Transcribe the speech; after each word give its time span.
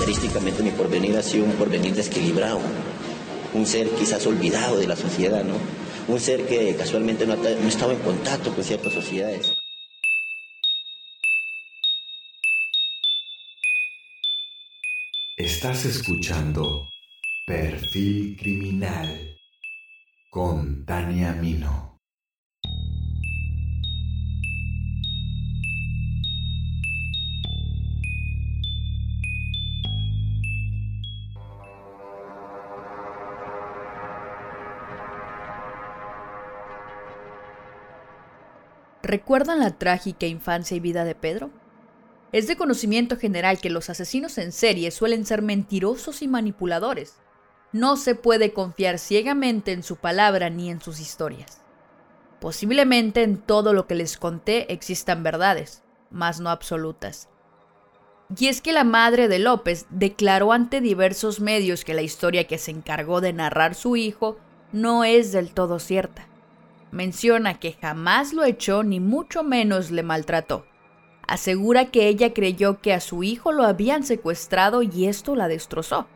característicamente 0.00 0.62
mi 0.62 0.70
porvenir 0.70 1.14
ha 1.18 1.22
sido 1.22 1.44
un 1.44 1.52
porvenir 1.52 1.92
desequilibrado, 1.92 2.58
un 3.52 3.66
ser 3.66 3.86
quizás 3.90 4.26
olvidado 4.26 4.78
de 4.78 4.86
la 4.86 4.96
sociedad, 4.96 5.44
¿no? 5.44 5.54
Un 6.08 6.18
ser 6.18 6.46
que 6.46 6.74
casualmente 6.74 7.26
no, 7.26 7.34
estaba 7.34 7.92
en 7.92 7.98
contacto 7.98 8.54
con 8.54 8.64
ciertas 8.64 8.94
sociedades. 8.94 9.52
Estás 15.36 15.84
escuchando 15.84 16.88
Perfil 17.46 18.38
Criminal 18.38 19.36
con 20.30 20.86
Tania 20.86 21.32
Mino. 21.32 21.89
¿Recuerdan 39.10 39.58
la 39.58 39.76
trágica 39.76 40.26
infancia 40.26 40.76
y 40.76 40.78
vida 40.78 41.04
de 41.04 41.16
Pedro? 41.16 41.50
Es 42.30 42.46
de 42.46 42.56
conocimiento 42.56 43.16
general 43.16 43.58
que 43.58 43.68
los 43.68 43.90
asesinos 43.90 44.38
en 44.38 44.52
serie 44.52 44.92
suelen 44.92 45.26
ser 45.26 45.42
mentirosos 45.42 46.22
y 46.22 46.28
manipuladores. 46.28 47.16
No 47.72 47.96
se 47.96 48.14
puede 48.14 48.52
confiar 48.52 49.00
ciegamente 49.00 49.72
en 49.72 49.82
su 49.82 49.96
palabra 49.96 50.48
ni 50.48 50.70
en 50.70 50.80
sus 50.80 51.00
historias. 51.00 51.60
Posiblemente 52.38 53.24
en 53.24 53.38
todo 53.38 53.72
lo 53.72 53.88
que 53.88 53.96
les 53.96 54.16
conté 54.16 54.72
existan 54.72 55.24
verdades, 55.24 55.82
mas 56.12 56.38
no 56.38 56.48
absolutas. 56.48 57.28
Y 58.38 58.46
es 58.46 58.60
que 58.60 58.72
la 58.72 58.84
madre 58.84 59.26
de 59.26 59.40
López 59.40 59.86
declaró 59.90 60.52
ante 60.52 60.80
diversos 60.80 61.40
medios 61.40 61.84
que 61.84 61.94
la 61.94 62.02
historia 62.02 62.46
que 62.46 62.58
se 62.58 62.70
encargó 62.70 63.20
de 63.20 63.32
narrar 63.32 63.74
su 63.74 63.96
hijo 63.96 64.38
no 64.70 65.02
es 65.02 65.32
del 65.32 65.52
todo 65.52 65.80
cierta 65.80 66.29
menciona 66.90 67.58
que 67.58 67.72
jamás 67.72 68.32
lo 68.32 68.44
echó 68.44 68.82
ni 68.82 69.00
mucho 69.00 69.42
menos 69.42 69.90
le 69.90 70.02
maltrató. 70.02 70.66
Asegura 71.26 71.86
que 71.86 72.08
ella 72.08 72.34
creyó 72.34 72.80
que 72.80 72.92
a 72.92 73.00
su 73.00 73.22
hijo 73.22 73.52
lo 73.52 73.64
habían 73.64 74.02
secuestrado 74.02 74.82
y 74.82 75.06
esto 75.06 75.36
la 75.36 75.48
destrozó. 75.48 76.08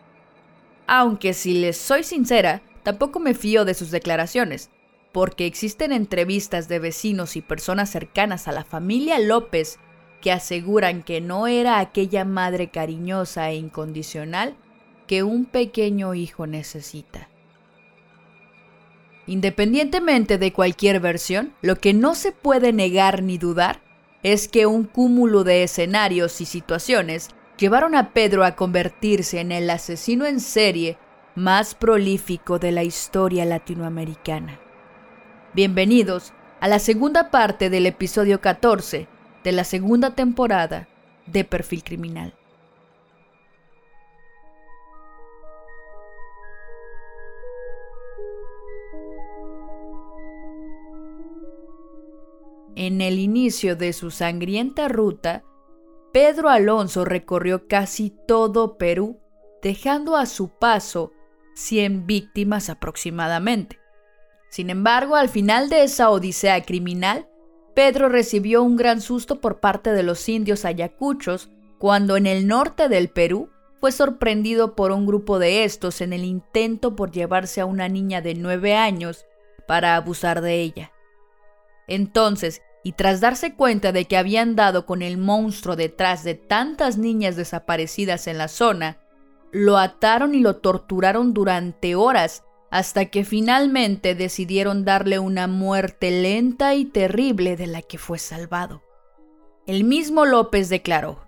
Aunque 0.87 1.35
si 1.35 1.55
les 1.55 1.77
soy 1.77 2.03
sincera, 2.03 2.63
tampoco 2.83 3.21
me 3.21 3.35
fío 3.35 3.65
de 3.65 3.75
sus 3.75 3.91
declaraciones, 3.91 4.71
porque 5.13 5.47
existen 5.47 5.93
entrevistas 5.93 6.69
de 6.69 6.81
vecinos 6.81 7.37
y 7.37 7.43
personas 7.43 7.91
cercanas 7.91 8.49
a 8.49 8.53
la 8.53 8.65
familia 8.65 9.19
López 9.21 9.79
que 10.21 10.33
aseguran 10.33 11.03
que 11.03 11.21
no 11.21 11.47
era 11.47 11.79
aquella 11.79 12.25
madre 12.25 12.71
cariñosa 12.71 13.51
e 13.51 13.57
incondicional 13.57 14.57
que 15.07 15.23
un 15.23 15.45
pequeño 15.45 16.15
hijo 16.15 16.47
necesita. 16.47 17.29
Independientemente 19.27 20.37
de 20.39 20.53
cualquier 20.53 21.01
versión, 21.01 21.55
lo 21.63 21.77
que 21.77 21.95
no 21.95 22.15
se 22.15 22.33
puede 22.33 22.73
negar 22.73 23.23
ni 23.23 23.39
dudar 23.39 23.81
es 24.23 24.49
que 24.49 24.67
un 24.67 24.85
cúmulo 24.85 25.45
de 25.45 25.63
escenarios 25.63 26.41
y 26.41 26.45
situaciones 26.45 27.29
llevaron 27.59 27.95
a 27.95 28.13
Pedro 28.13 28.45
a 28.45 28.57
convertirse 28.57 29.41
en 29.41 29.53
el 29.53 29.71
asesino 29.71 30.27
en 30.27 30.41
serie 30.41 30.99
más 31.35 31.75
prolífico 31.75 32.59
de 32.59 32.73
la 32.73 32.85
historia 32.85 33.45
latinoamericana. 33.45 34.61
Bienvenidos 35.55 36.33
a 36.61 36.69
la 36.69 36.79
segunda 36.79 37.31
parte 37.31 37.71
del 37.71 37.87
episodio 37.87 38.41
14 38.41 39.09
de 39.43 39.53
la 39.53 39.65
segunda 39.65 40.15
temporada 40.15 40.89
de 41.27 41.45
Perfil 41.45 41.83
Criminal. 41.83 42.35
En 52.87 53.01
el 53.01 53.19
inicio 53.19 53.77
de 53.77 53.95
su 53.95 54.11
sangrienta 54.11 54.89
ruta, 54.89 55.43
Pedro 56.13 56.51
Alonso 56.51 57.07
recorrió 57.07 57.67
casi 57.67 58.15
todo 58.29 58.77
Perú, 58.77 59.23
dejando 59.63 60.19
a 60.19 60.27
su 60.27 60.51
paso 60.51 61.11
100 61.55 62.07
víctimas 62.07 62.69
aproximadamente. 62.69 63.79
Sin 64.51 64.69
embargo, 64.69 65.17
al 65.17 65.31
final 65.31 65.71
de 65.71 65.85
esa 65.85 66.11
odisea 66.11 66.63
criminal, 66.63 67.27
Pedro 67.75 68.11
recibió 68.11 68.63
un 68.63 68.77
gran 68.77 69.01
susto 69.01 69.41
por 69.41 69.61
parte 69.61 69.95
de 69.95 70.03
los 70.03 70.29
indios 70.29 70.67
ayacuchos 70.67 71.49
cuando 71.79 72.19
en 72.19 72.27
el 72.27 72.47
norte 72.47 72.91
del 72.91 73.09
Perú 73.09 73.49
fue 73.81 73.93
sorprendido 73.93 74.77
por 74.77 74.93
un 74.93 75.07
grupo 75.07 75.39
de 75.39 75.65
estos 75.65 76.03
en 76.03 76.13
el 76.13 76.23
intento 76.23 76.97
por 76.97 77.13
llevarse 77.13 77.63
a 77.63 77.67
una 77.67 77.89
niña 77.89 78.21
de 78.21 78.35
nueve 78.35 78.75
años 78.75 79.25
para 79.67 79.97
abusar 79.97 80.43
de 80.43 80.61
ella. 80.61 80.93
Entonces, 81.89 82.61
y 82.85 82.93
tras 82.93 83.21
darse 83.21 83.55
cuenta 83.55 83.91
de 83.91 84.05
que 84.05 84.19
habían 84.19 84.55
dado 84.55 84.85
con 84.85 85.03
el 85.03 85.17
monstruo 85.17 85.75
detrás 85.75 86.23
de 86.23 86.35
tantas 86.35 86.99
niñas 86.99 87.35
desaparecidas 87.35 88.27
en 88.29 88.39
la 88.39 88.49
zona, 88.49 88.99
lo 89.51 89.79
ataron 89.79 90.35
y 90.35 90.41
lo 90.41 90.57
torturaron 90.57 91.33
durante 91.33 91.95
horas 91.95 92.45
hasta 92.71 93.07
que 93.07 93.25
finalmente 93.25 94.15
decidieron 94.15 94.85
darle 94.85 95.19
una 95.19 95.47
muerte 95.47 96.11
lenta 96.11 96.75
y 96.75 96.85
terrible 96.85 97.57
de 97.57 97.69
la 97.69 97.81
que 97.81 97.99
fue 97.99 98.19
salvado. 98.19 98.83
El 99.67 99.85
mismo 99.85 100.27
López 100.27 100.69
declaró, 100.69 101.25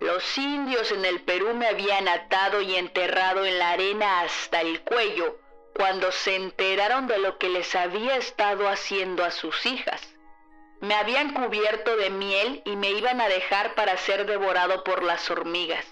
Los 0.00 0.36
indios 0.36 0.92
en 0.92 1.06
el 1.06 1.22
Perú 1.22 1.54
me 1.54 1.68
habían 1.68 2.06
atado 2.06 2.60
y 2.60 2.74
enterrado 2.74 3.46
en 3.46 3.58
la 3.58 3.70
arena 3.70 4.20
hasta 4.20 4.60
el 4.60 4.82
cuello 4.82 5.38
cuando 5.74 6.12
se 6.12 6.36
enteraron 6.36 7.06
de 7.06 7.18
lo 7.18 7.38
que 7.38 7.48
les 7.48 7.74
había 7.74 8.16
estado 8.16 8.68
haciendo 8.68 9.24
a 9.24 9.30
sus 9.30 9.64
hijas. 9.64 10.11
Me 10.82 10.96
habían 10.96 11.32
cubierto 11.32 11.96
de 11.96 12.10
miel 12.10 12.60
y 12.64 12.74
me 12.74 12.90
iban 12.90 13.20
a 13.20 13.28
dejar 13.28 13.76
para 13.76 13.96
ser 13.98 14.26
devorado 14.26 14.82
por 14.82 15.04
las 15.04 15.30
hormigas. 15.30 15.86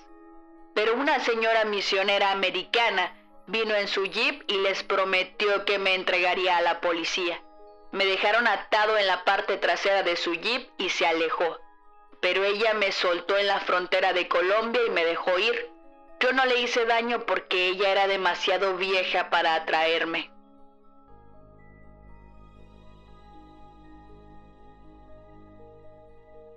Pero 0.74 0.94
una 0.94 1.20
señora 1.20 1.64
misionera 1.64 2.32
americana 2.32 3.16
vino 3.46 3.76
en 3.76 3.86
su 3.86 4.04
jeep 4.06 4.42
y 4.48 4.58
les 4.58 4.82
prometió 4.82 5.64
que 5.64 5.78
me 5.78 5.94
entregaría 5.94 6.56
a 6.56 6.60
la 6.60 6.80
policía. 6.80 7.40
Me 7.92 8.04
dejaron 8.04 8.48
atado 8.48 8.98
en 8.98 9.06
la 9.06 9.22
parte 9.22 9.58
trasera 9.58 10.02
de 10.02 10.16
su 10.16 10.34
jeep 10.34 10.68
y 10.76 10.88
se 10.88 11.06
alejó. 11.06 11.60
Pero 12.20 12.42
ella 12.42 12.74
me 12.74 12.90
soltó 12.90 13.38
en 13.38 13.46
la 13.46 13.60
frontera 13.60 14.12
de 14.12 14.26
Colombia 14.26 14.82
y 14.84 14.90
me 14.90 15.04
dejó 15.04 15.38
ir. 15.38 15.70
Yo 16.18 16.32
no 16.32 16.44
le 16.46 16.62
hice 16.62 16.84
daño 16.84 17.26
porque 17.26 17.68
ella 17.68 17.90
era 17.92 18.08
demasiado 18.08 18.76
vieja 18.76 19.30
para 19.30 19.54
atraerme. 19.54 20.32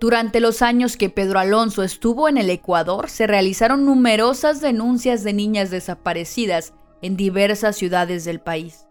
Durante 0.04 0.40
los 0.40 0.60
años 0.60 0.98
que 0.98 1.08
Pedro 1.08 1.38
Alonso 1.38 1.82
estuvo 1.82 2.28
en 2.28 2.36
el 2.36 2.50
Ecuador, 2.50 3.08
se 3.08 3.26
realizaron 3.26 3.86
numerosas 3.86 4.60
denuncias 4.60 5.24
de 5.24 5.32
niñas 5.32 5.70
desaparecidas 5.70 6.74
en 7.00 7.16
diversas 7.16 7.76
ciudades 7.76 8.26
del 8.26 8.38
país. 8.38 8.86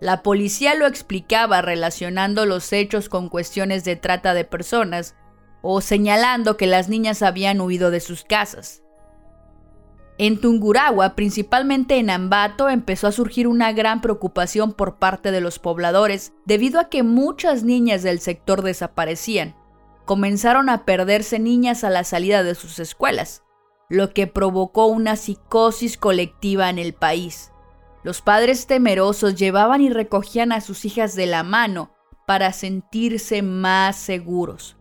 La 0.00 0.24
policía 0.24 0.74
lo 0.74 0.88
explicaba 0.88 1.62
relacionando 1.62 2.46
los 2.46 2.72
hechos 2.72 3.08
con 3.08 3.28
cuestiones 3.28 3.84
de 3.84 3.94
trata 3.94 4.34
de 4.34 4.44
personas 4.44 5.14
o 5.62 5.80
señalando 5.80 6.56
que 6.56 6.66
las 6.66 6.88
niñas 6.88 7.22
habían 7.22 7.60
huido 7.60 7.92
de 7.92 8.00
sus 8.00 8.24
casas. 8.24 8.82
En 10.18 10.40
Tungurahua, 10.40 11.14
principalmente 11.14 11.98
en 11.98 12.10
Ambato, 12.10 12.68
empezó 12.68 13.06
a 13.06 13.12
surgir 13.12 13.46
una 13.46 13.72
gran 13.72 14.00
preocupación 14.00 14.72
por 14.72 14.98
parte 14.98 15.30
de 15.30 15.40
los 15.40 15.60
pobladores 15.60 16.32
debido 16.44 16.80
a 16.80 16.88
que 16.88 17.04
muchas 17.04 17.62
niñas 17.62 18.02
del 18.02 18.18
sector 18.18 18.62
desaparecían. 18.62 19.54
Comenzaron 20.10 20.68
a 20.68 20.84
perderse 20.84 21.38
niñas 21.38 21.84
a 21.84 21.88
la 21.88 22.02
salida 22.02 22.42
de 22.42 22.56
sus 22.56 22.80
escuelas, 22.80 23.44
lo 23.88 24.12
que 24.12 24.26
provocó 24.26 24.86
una 24.86 25.14
psicosis 25.14 25.96
colectiva 25.96 26.68
en 26.68 26.80
el 26.80 26.94
país. 26.94 27.52
Los 28.02 28.20
padres 28.20 28.66
temerosos 28.66 29.36
llevaban 29.36 29.82
y 29.82 29.88
recogían 29.88 30.50
a 30.50 30.62
sus 30.62 30.84
hijas 30.84 31.14
de 31.14 31.26
la 31.26 31.44
mano 31.44 31.94
para 32.26 32.52
sentirse 32.52 33.42
más 33.42 33.94
seguros. 33.94 34.76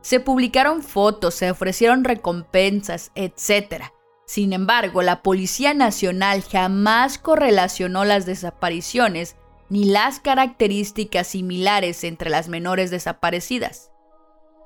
Se 0.00 0.20
publicaron 0.20 0.82
fotos, 0.82 1.34
se 1.34 1.50
ofrecieron 1.50 2.02
recompensas, 2.02 3.12
etc 3.14 3.92
sin 4.24 4.54
embargo, 4.54 5.02
la 5.02 5.22
Policía 5.22 5.74
Nacional 5.74 6.42
jamás 6.42 7.18
correlacionó 7.18 8.06
las 8.06 8.24
desapariciones 8.24 9.36
ni 9.68 9.84
las 9.84 10.20
características 10.20 11.26
similares 11.26 12.02
entre 12.02 12.30
las 12.30 12.48
menores 12.48 12.90
desaparecidas. 12.90 13.91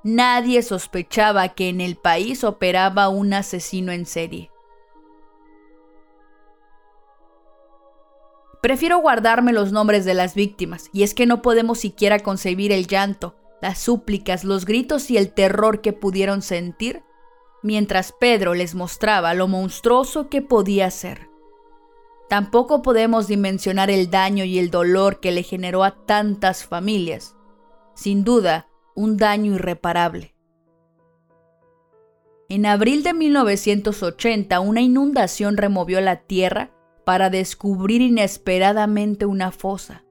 Nadie 0.08 0.62
sospechaba 0.62 1.49
que 1.49 1.69
en 1.69 1.81
el 1.81 1.97
país 1.97 2.44
operaba 2.44 3.08
un 3.08 3.35
asesino 3.35 3.91
en 3.91 4.06
serie. 4.06 4.53
Prefiero 8.62 8.99
guardarme 8.99 9.53
los 9.53 9.73
nombres 9.73 10.05
de 10.05 10.14
las 10.14 10.37
víctimas, 10.37 10.91
y 10.93 11.03
es 11.03 11.12
que 11.12 11.26
no 11.26 11.43
podemos 11.43 11.81
siquiera 11.81 12.20
concebir 12.20 12.70
el 12.70 12.87
llanto, 12.87 13.35
las 13.61 13.81
súplicas, 13.81 14.44
los 14.44 14.64
gritos 14.64 15.11
y 15.11 15.17
el 15.17 15.35
terror 15.35 15.81
que 15.81 15.93
pudieron 15.93 16.41
sentir 16.41 17.03
mientras 17.64 18.12
Pedro 18.12 18.55
les 18.55 18.76
mostraba 18.76 19.35
lo 19.35 19.49
monstruoso 19.49 20.29
que 20.29 20.41
podía 20.41 20.88
ser. 20.93 21.29
Tampoco 22.29 22.81
podemos 22.81 23.26
dimensionar 23.26 23.91
el 23.91 24.08
daño 24.08 24.44
y 24.44 24.61
el 24.61 24.70
dolor 24.70 25.19
que 25.19 25.32
le 25.32 25.43
generó 25.43 25.82
a 25.82 25.97
tantas 26.06 26.64
familias. 26.64 27.35
Sin 27.97 28.23
duda, 28.23 28.69
un 28.96 29.16
daño 29.19 29.54
irreparable. 29.54 30.34
En 32.48 32.66
abril 32.66 33.02
de 33.02 33.12
1980, 33.12 34.58
una 34.60 34.81
inundación 34.81 35.56
removió 35.56 36.00
la 36.00 36.16
tierra 36.22 36.70
para 37.04 37.31
descubrir 37.31 38.00
inesperadamente 38.02 39.26
una 39.26 39.52
fosa. 39.52 40.04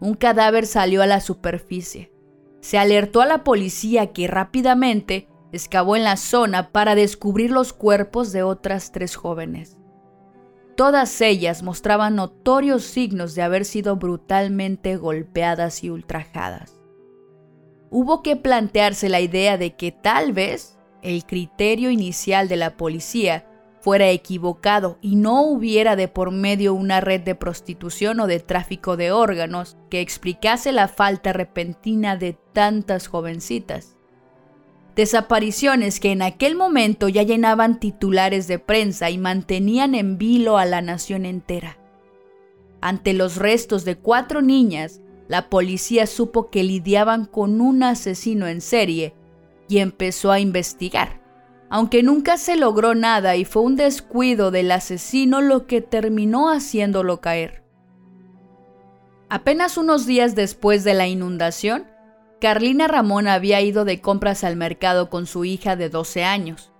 Un 0.00 0.14
cadáver 0.14 0.66
salió 0.66 1.02
a 1.02 1.06
la 1.06 1.20
superficie. 1.20 2.12
Se 2.60 2.78
alertó 2.78 3.20
a 3.22 3.26
la 3.26 3.44
policía 3.44 4.12
que 4.12 4.28
rápidamente 4.28 5.28
excavó 5.52 5.96
en 5.96 6.04
la 6.04 6.16
zona 6.16 6.70
para 6.70 6.94
descubrir 6.94 7.50
los 7.50 7.72
cuerpos 7.72 8.32
de 8.32 8.42
otras 8.42 8.92
tres 8.92 9.16
jóvenes. 9.16 9.78
Todas 10.76 11.20
ellas 11.20 11.62
mostraban 11.62 12.16
notorios 12.16 12.84
signos 12.84 13.34
de 13.34 13.42
haber 13.42 13.64
sido 13.64 13.96
brutalmente 13.96 14.96
golpeadas 14.96 15.84
y 15.84 15.90
ultrajadas. 15.90 16.81
Hubo 17.94 18.22
que 18.22 18.36
plantearse 18.36 19.10
la 19.10 19.20
idea 19.20 19.58
de 19.58 19.76
que 19.76 19.92
tal 19.92 20.32
vez 20.32 20.78
el 21.02 21.26
criterio 21.26 21.90
inicial 21.90 22.48
de 22.48 22.56
la 22.56 22.78
policía 22.78 23.44
fuera 23.82 24.08
equivocado 24.08 24.96
y 25.02 25.14
no 25.14 25.42
hubiera 25.42 25.94
de 25.94 26.08
por 26.08 26.30
medio 26.30 26.72
una 26.72 27.02
red 27.02 27.20
de 27.20 27.34
prostitución 27.34 28.18
o 28.20 28.26
de 28.26 28.40
tráfico 28.40 28.96
de 28.96 29.12
órganos 29.12 29.76
que 29.90 30.00
explicase 30.00 30.72
la 30.72 30.88
falta 30.88 31.34
repentina 31.34 32.16
de 32.16 32.38
tantas 32.54 33.08
jovencitas. 33.08 33.98
Desapariciones 34.96 36.00
que 36.00 36.12
en 36.12 36.22
aquel 36.22 36.56
momento 36.56 37.10
ya 37.10 37.24
llenaban 37.24 37.78
titulares 37.78 38.46
de 38.46 38.58
prensa 38.58 39.10
y 39.10 39.18
mantenían 39.18 39.94
en 39.94 40.16
vilo 40.16 40.56
a 40.56 40.64
la 40.64 40.80
nación 40.80 41.26
entera. 41.26 41.76
Ante 42.80 43.12
los 43.12 43.36
restos 43.36 43.84
de 43.84 43.96
cuatro 43.98 44.40
niñas, 44.40 45.01
la 45.32 45.48
policía 45.48 46.06
supo 46.06 46.50
que 46.50 46.62
lidiaban 46.62 47.24
con 47.24 47.62
un 47.62 47.82
asesino 47.82 48.48
en 48.48 48.60
serie 48.60 49.14
y 49.66 49.78
empezó 49.78 50.30
a 50.30 50.40
investigar, 50.40 51.22
aunque 51.70 52.02
nunca 52.02 52.36
se 52.36 52.58
logró 52.58 52.94
nada 52.94 53.34
y 53.36 53.46
fue 53.46 53.62
un 53.62 53.74
descuido 53.74 54.50
del 54.50 54.70
asesino 54.70 55.40
lo 55.40 55.66
que 55.66 55.80
terminó 55.80 56.50
haciéndolo 56.50 57.22
caer. 57.22 57.64
Apenas 59.30 59.78
unos 59.78 60.04
días 60.04 60.34
después 60.34 60.84
de 60.84 60.92
la 60.92 61.08
inundación, 61.08 61.86
Carlina 62.38 62.86
Ramón 62.86 63.26
había 63.26 63.62
ido 63.62 63.86
de 63.86 64.02
compras 64.02 64.44
al 64.44 64.56
mercado 64.56 65.08
con 65.08 65.24
su 65.24 65.46
hija 65.46 65.76
de 65.76 65.88
12 65.88 66.24
años. 66.24 66.72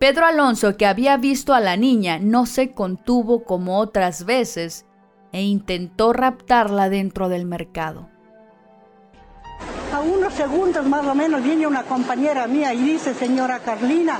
Pedro 0.00 0.26
Alonso, 0.26 0.76
que 0.76 0.86
había 0.86 1.16
visto 1.16 1.54
a 1.54 1.60
la 1.60 1.76
niña, 1.76 2.18
no 2.18 2.44
se 2.44 2.72
contuvo 2.72 3.44
como 3.44 3.78
otras 3.78 4.24
veces 4.24 4.84
e 5.32 5.42
intentó 5.42 6.12
raptarla 6.12 6.88
dentro 6.88 7.28
del 7.28 7.44
mercado. 7.44 8.08
A 9.92 10.00
unos 10.00 10.34
segundos 10.34 10.86
más 10.86 11.06
o 11.06 11.14
menos 11.14 11.42
viene 11.42 11.66
una 11.66 11.82
compañera 11.82 12.46
mía 12.46 12.74
y 12.74 12.82
dice, 12.82 13.14
señora 13.14 13.60
Carlina, 13.60 14.18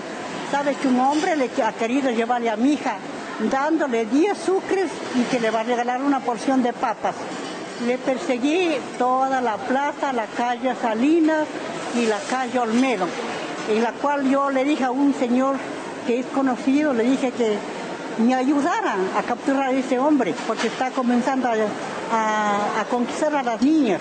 sabe 0.50 0.74
que 0.74 0.88
un 0.88 0.98
hombre 0.98 1.36
le 1.36 1.50
ha 1.62 1.72
querido 1.72 2.10
llevarle 2.10 2.50
a 2.50 2.56
mi 2.56 2.72
hija 2.72 2.96
dándole 3.50 4.06
10 4.06 4.36
sucres 4.36 4.90
y 5.14 5.22
que 5.30 5.40
le 5.40 5.50
va 5.50 5.60
a 5.60 5.64
regalar 5.64 6.02
una 6.02 6.20
porción 6.20 6.62
de 6.62 6.72
papas. 6.72 7.14
Le 7.86 7.96
perseguí 7.98 8.70
toda 8.98 9.40
la 9.40 9.56
plaza, 9.56 10.12
la 10.12 10.26
calle 10.26 10.74
Salinas 10.74 11.46
y 11.96 12.06
la 12.06 12.18
calle 12.28 12.58
Olmedo, 12.58 13.06
en 13.70 13.82
la 13.82 13.92
cual 13.92 14.28
yo 14.28 14.50
le 14.50 14.64
dije 14.64 14.84
a 14.84 14.90
un 14.90 15.14
señor 15.14 15.56
que 16.06 16.20
es 16.20 16.26
conocido, 16.26 16.92
le 16.92 17.04
dije 17.04 17.30
que 17.30 17.56
me 18.18 18.34
ayudaran 18.34 19.08
a 19.16 19.22
capturar 19.22 19.68
a 19.68 19.72
ese 19.72 19.98
hombre, 19.98 20.34
porque 20.46 20.66
está 20.68 20.90
comenzando 20.90 21.48
a, 21.48 22.84
conquistar 22.90 23.34
a 23.34 23.42
las 23.42 23.62
niñas. 23.62 24.00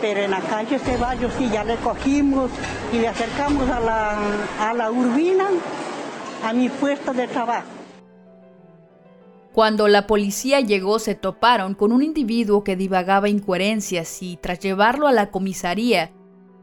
Pero 0.00 0.20
en 0.20 0.32
la 0.32 0.40
calle 0.40 0.78
Ceballos 0.78 1.32
sí 1.38 1.48
ya 1.52 1.62
le 1.62 1.76
cogimos 1.76 2.50
y 2.92 2.98
le 2.98 3.08
acercamos 3.08 3.68
a 3.70 3.80
la, 3.80 4.18
a 4.60 4.74
la 4.74 4.90
urbina, 4.90 5.46
a 6.44 6.52
mi 6.52 6.68
puesto 6.68 7.12
de 7.12 7.28
trabajo. 7.28 7.68
Cuando 9.52 9.86
la 9.86 10.06
policía 10.06 10.60
llegó 10.60 10.98
se 10.98 11.14
toparon 11.14 11.74
con 11.74 11.92
un 11.92 12.02
individuo 12.02 12.64
que 12.64 12.74
divagaba 12.74 13.28
incoherencias 13.28 14.22
y 14.22 14.38
tras 14.38 14.60
llevarlo 14.60 15.06
a 15.06 15.12
la 15.12 15.30
comisaría 15.30 16.10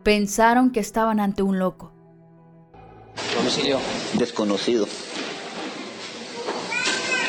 pensaron 0.04 0.72
que 0.72 0.80
estaban 0.80 1.20
ante 1.20 1.44
un 1.44 1.60
loco. 1.60 1.94
Domicilio 3.38 3.78
desconocido. 4.16 4.88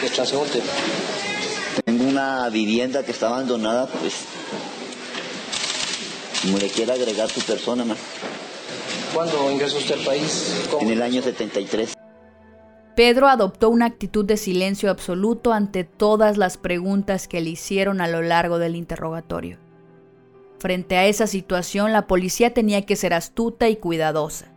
¿Qué 0.01 0.09
transeúnte? 0.09 0.63
Tengo 1.85 2.05
una 2.05 2.49
vivienda 2.49 3.03
que 3.03 3.11
está 3.11 3.27
abandonada, 3.29 3.87
pues 3.87 4.25
como 6.43 6.57
le 6.57 6.69
quiera 6.69 6.95
agregar 6.95 7.29
su 7.29 7.43
persona 7.43 7.85
más. 7.85 7.99
¿Cuándo 9.15 9.51
ingresó 9.51 9.77
usted 9.77 9.99
al 9.99 10.05
país? 10.05 10.67
En 10.81 10.89
el 10.89 11.03
año 11.03 11.21
73. 11.21 11.95
Pedro 12.97 13.29
adoptó 13.29 13.69
una 13.69 13.87
actitud 13.87 14.25
de 14.25 14.37
silencio 14.37 14.91
absoluto 14.91 15.53
ante 15.53 15.85
todas 15.85 16.39
las 16.39 16.57
preguntas 16.57 17.29
que 17.29 17.41
le 17.41 17.51
hicieron 17.51 18.01
a 18.01 18.09
lo 18.09 18.23
largo 18.23 18.59
del 18.59 18.77
interrogatorio. 18.77 19.59
Frente 20.59 20.97
a 20.97 21.07
esa 21.07 21.27
situación, 21.27 21.93
la 21.93 22.07
policía 22.07 22.55
tenía 22.55 22.87
que 22.87 22.97
ser 22.97 23.13
astuta 23.15 23.69
y 23.69 23.77
cuidadosa, 23.77 24.53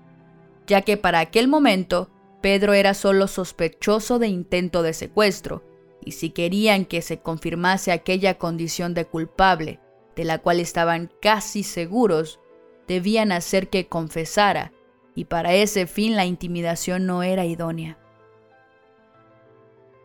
ya 0.68 0.82
que 0.82 0.98
para 0.98 1.20
aquel 1.20 1.48
momento 1.48 2.10
Pedro 2.44 2.74
era 2.74 2.94
solo 2.94 3.30
sospechoso 3.30 4.20
de 4.20 4.28
intento 4.28 4.84
de 4.84 4.92
secuestro, 4.92 5.64
y 6.04 6.12
si 6.12 6.30
querían 6.32 6.84
que 6.84 7.02
se 7.02 7.22
confirmase 7.22 7.94
aquella 7.94 8.38
condición 8.38 8.94
de 8.94 9.06
culpable, 9.06 9.80
de 10.18 10.26
la 10.26 10.40
cual 10.40 10.60
estaban 10.60 11.10
casi 11.22 11.64
seguros, 11.64 12.42
debían 12.86 13.32
hacer 13.32 13.70
que 13.70 13.88
confesara, 13.88 14.74
y 15.16 15.24
para 15.24 15.54
ese 15.54 15.88
fin 15.88 16.18
la 16.18 16.26
intimidación 16.26 17.06
no 17.06 17.24
era 17.24 17.46
idónea. 17.46 17.98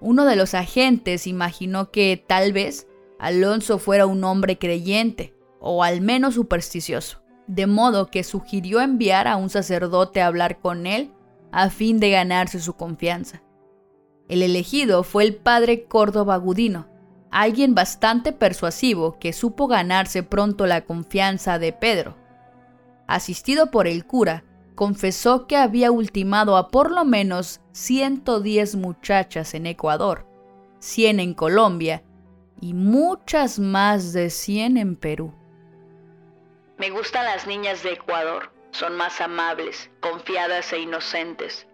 Uno 0.00 0.24
de 0.24 0.36
los 0.36 0.54
agentes 0.54 1.26
imaginó 1.26 1.90
que 1.90 2.22
tal 2.24 2.52
vez 2.52 2.86
Alonso 3.18 3.80
fuera 3.80 4.06
un 4.06 4.22
hombre 4.22 4.58
creyente, 4.58 5.34
o 5.58 5.82
al 5.82 6.02
menos 6.02 6.36
supersticioso, 6.36 7.20
de 7.48 7.66
modo 7.66 8.12
que 8.12 8.22
sugirió 8.22 8.80
enviar 8.80 9.26
a 9.26 9.34
un 9.34 9.50
sacerdote 9.50 10.20
a 10.20 10.28
hablar 10.28 10.60
con 10.60 10.86
él 10.86 11.10
a 11.52 11.70
fin 11.70 12.00
de 12.00 12.10
ganarse 12.10 12.60
su 12.60 12.74
confianza. 12.74 13.42
El 14.28 14.42
elegido 14.42 15.02
fue 15.04 15.24
el 15.24 15.36
padre 15.36 15.84
Córdoba 15.84 16.36
Gudino, 16.36 16.86
alguien 17.30 17.74
bastante 17.74 18.32
persuasivo 18.32 19.18
que 19.18 19.32
supo 19.32 19.66
ganarse 19.66 20.22
pronto 20.22 20.66
la 20.66 20.84
confianza 20.84 21.58
de 21.58 21.72
Pedro. 21.72 22.16
Asistido 23.06 23.70
por 23.70 23.86
el 23.86 24.04
cura, 24.04 24.44
confesó 24.74 25.46
que 25.46 25.56
había 25.56 25.90
ultimado 25.90 26.56
a 26.56 26.68
por 26.68 26.90
lo 26.90 27.04
menos 27.04 27.60
110 27.72 28.76
muchachas 28.76 29.54
en 29.54 29.66
Ecuador, 29.66 30.26
100 30.78 31.20
en 31.20 31.34
Colombia 31.34 32.04
y 32.60 32.74
muchas 32.74 33.58
más 33.58 34.12
de 34.12 34.30
100 34.30 34.76
en 34.76 34.96
Perú. 34.96 35.32
Me 36.78 36.90
gustan 36.90 37.24
las 37.24 37.46
niñas 37.46 37.82
de 37.82 37.94
Ecuador, 37.94 38.52
son 38.78 38.96
más 38.96 39.20
amables, 39.20 39.90
confiadas 40.00 40.72
e 40.72 40.78
inocentes. 40.78 41.66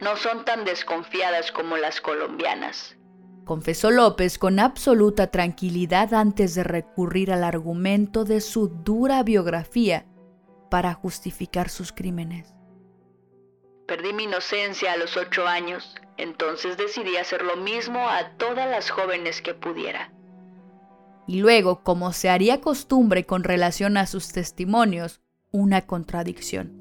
No 0.00 0.16
son 0.16 0.44
tan 0.44 0.64
desconfiadas 0.64 1.52
como 1.52 1.76
las 1.76 2.00
colombianas. 2.00 2.96
Confesó 3.44 3.90
López 3.90 4.38
con 4.38 4.58
absoluta 4.58 5.30
tranquilidad 5.30 6.14
antes 6.14 6.54
de 6.54 6.64
recurrir 6.64 7.32
al 7.32 7.44
argumento 7.44 8.24
de 8.24 8.40
su 8.40 8.68
dura 8.68 9.22
biografía 9.22 10.06
para 10.70 10.94
justificar 10.94 11.68
sus 11.68 11.92
crímenes. 11.92 12.54
Perdí 13.86 14.12
mi 14.12 14.24
inocencia 14.24 14.92
a 14.92 14.96
los 14.96 15.16
ocho 15.16 15.46
años, 15.46 15.94
entonces 16.18 16.76
decidí 16.76 17.16
hacer 17.16 17.42
lo 17.42 17.56
mismo 17.56 18.08
a 18.08 18.36
todas 18.36 18.70
las 18.70 18.90
jóvenes 18.90 19.40
que 19.40 19.54
pudiera. 19.54 20.12
Y 21.26 21.40
luego, 21.40 21.82
como 21.82 22.12
se 22.12 22.30
haría 22.30 22.60
costumbre 22.60 23.24
con 23.24 23.44
relación 23.44 23.96
a 23.96 24.06
sus 24.06 24.32
testimonios, 24.32 25.20
una 25.50 25.82
contradicción. 25.82 26.72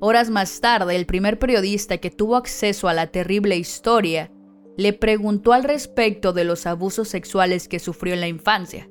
Horas 0.00 0.30
más 0.30 0.60
tarde, 0.60 0.96
el 0.96 1.06
primer 1.06 1.38
periodista 1.38 1.98
que 1.98 2.10
tuvo 2.10 2.36
acceso 2.36 2.88
a 2.88 2.94
la 2.94 3.08
terrible 3.08 3.56
historia 3.56 4.32
le 4.76 4.92
preguntó 4.92 5.52
al 5.52 5.64
respecto 5.64 6.32
de 6.32 6.44
los 6.44 6.66
abusos 6.66 7.08
sexuales 7.08 7.68
que 7.68 7.78
sufrió 7.78 8.14
en 8.14 8.20
la 8.20 8.28
infancia. 8.28 8.88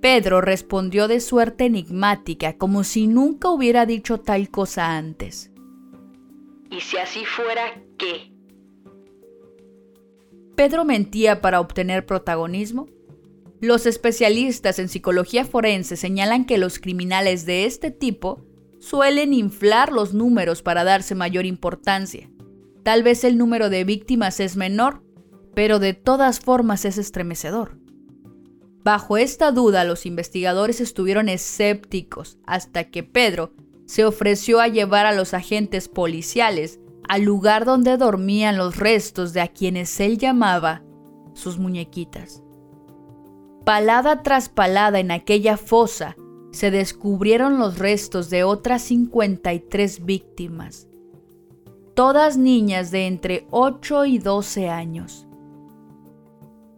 Pedro 0.00 0.40
respondió 0.40 1.08
de 1.08 1.20
suerte 1.20 1.66
enigmática, 1.66 2.56
como 2.56 2.84
si 2.84 3.06
nunca 3.06 3.50
hubiera 3.50 3.86
dicho 3.86 4.20
tal 4.20 4.50
cosa 4.50 4.96
antes. 4.96 5.50
¿Y 6.70 6.80
si 6.80 6.96
así 6.96 7.24
fuera, 7.24 7.82
qué? 7.98 8.32
¿Pedro 10.54 10.84
mentía 10.84 11.40
para 11.40 11.60
obtener 11.60 12.06
protagonismo? 12.06 12.88
Los 13.60 13.84
especialistas 13.84 14.78
en 14.78 14.88
psicología 14.88 15.44
forense 15.44 15.96
señalan 15.96 16.46
que 16.46 16.56
los 16.56 16.78
criminales 16.78 17.44
de 17.44 17.66
este 17.66 17.90
tipo 17.90 18.46
suelen 18.78 19.34
inflar 19.34 19.92
los 19.92 20.14
números 20.14 20.62
para 20.62 20.82
darse 20.82 21.14
mayor 21.14 21.44
importancia. 21.44 22.30
Tal 22.82 23.02
vez 23.02 23.22
el 23.24 23.36
número 23.36 23.68
de 23.68 23.84
víctimas 23.84 24.40
es 24.40 24.56
menor, 24.56 25.02
pero 25.54 25.78
de 25.78 25.92
todas 25.92 26.40
formas 26.40 26.86
es 26.86 26.96
estremecedor. 26.96 27.78
Bajo 28.82 29.18
esta 29.18 29.52
duda, 29.52 29.84
los 29.84 30.06
investigadores 30.06 30.80
estuvieron 30.80 31.28
escépticos 31.28 32.38
hasta 32.46 32.84
que 32.84 33.02
Pedro 33.02 33.52
se 33.84 34.06
ofreció 34.06 34.60
a 34.60 34.68
llevar 34.68 35.04
a 35.04 35.12
los 35.12 35.34
agentes 35.34 35.88
policiales 35.88 36.80
al 37.10 37.22
lugar 37.22 37.66
donde 37.66 37.98
dormían 37.98 38.56
los 38.56 38.76
restos 38.76 39.34
de 39.34 39.42
a 39.42 39.48
quienes 39.48 40.00
él 40.00 40.16
llamaba 40.16 40.82
sus 41.34 41.58
muñequitas. 41.58 42.42
Palada 43.64 44.22
tras 44.22 44.48
palada 44.48 45.00
en 45.00 45.10
aquella 45.10 45.56
fosa 45.56 46.16
se 46.50 46.70
descubrieron 46.70 47.58
los 47.58 47.78
restos 47.78 48.30
de 48.30 48.42
otras 48.42 48.82
53 48.82 50.04
víctimas, 50.04 50.88
todas 51.94 52.36
niñas 52.36 52.90
de 52.90 53.06
entre 53.06 53.46
8 53.50 54.06
y 54.06 54.18
12 54.18 54.68
años. 54.68 55.26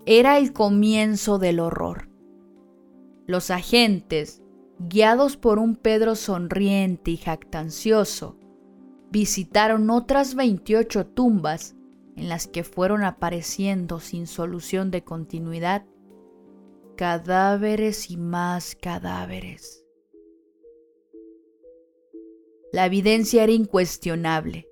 Era 0.05 0.39
el 0.39 0.53
comienzo 0.53 1.39
del 1.39 1.61
horror. 1.61 2.09
Los 3.27 3.51
agentes, 3.51 4.43
guiados 4.81 5.37
por 5.37 5.61
un 5.61 5.77
Pedro 5.77 6.17
sonriente 6.17 7.12
y 7.12 7.17
jactancioso, 7.17 8.37
visitaron 9.12 9.89
otras 9.91 10.35
28 10.35 11.07
tumbas 11.07 11.77
en 12.17 12.29
las 12.29 12.49
que 12.49 12.65
fueron 12.65 13.05
apareciendo 13.05 14.01
sin 14.01 14.27
solución 14.27 14.91
de 14.91 15.05
continuidad 15.05 15.85
cadáveres 17.03 18.13
y 18.13 18.17
más 18.17 18.77
cadáveres. 18.77 19.85
La 22.73 22.87
evidencia 22.87 23.43
era 23.43 23.51
incuestionable. 23.51 24.69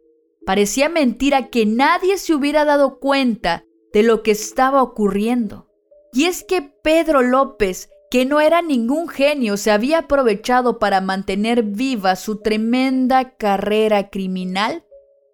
Parecía 0.47 0.89
mentira 0.89 1.49
que 1.49 1.67
nadie 1.67 2.19
se 2.19 2.33
hubiera 2.33 2.65
dado 2.65 3.01
cuenta 3.01 3.65
de 3.93 4.05
lo 4.05 4.23
que 4.23 4.31
estaba 4.31 4.81
ocurriendo. 4.81 5.73
Y 6.13 6.27
es 6.27 6.45
que 6.45 6.63
Pedro 6.63 7.23
López, 7.23 7.91
que 8.13 8.25
no 8.25 8.41
era 8.41 8.63
ningún 8.63 9.09
genio, 9.09 9.57
se 9.57 9.73
había 9.73 9.99
aprovechado 9.99 10.79
para 10.79 11.01
mantener 11.01 11.65
viva 11.65 12.15
su 12.15 12.37
tremenda 12.43 13.37
carrera 13.39 14.09
criminal 14.09 14.85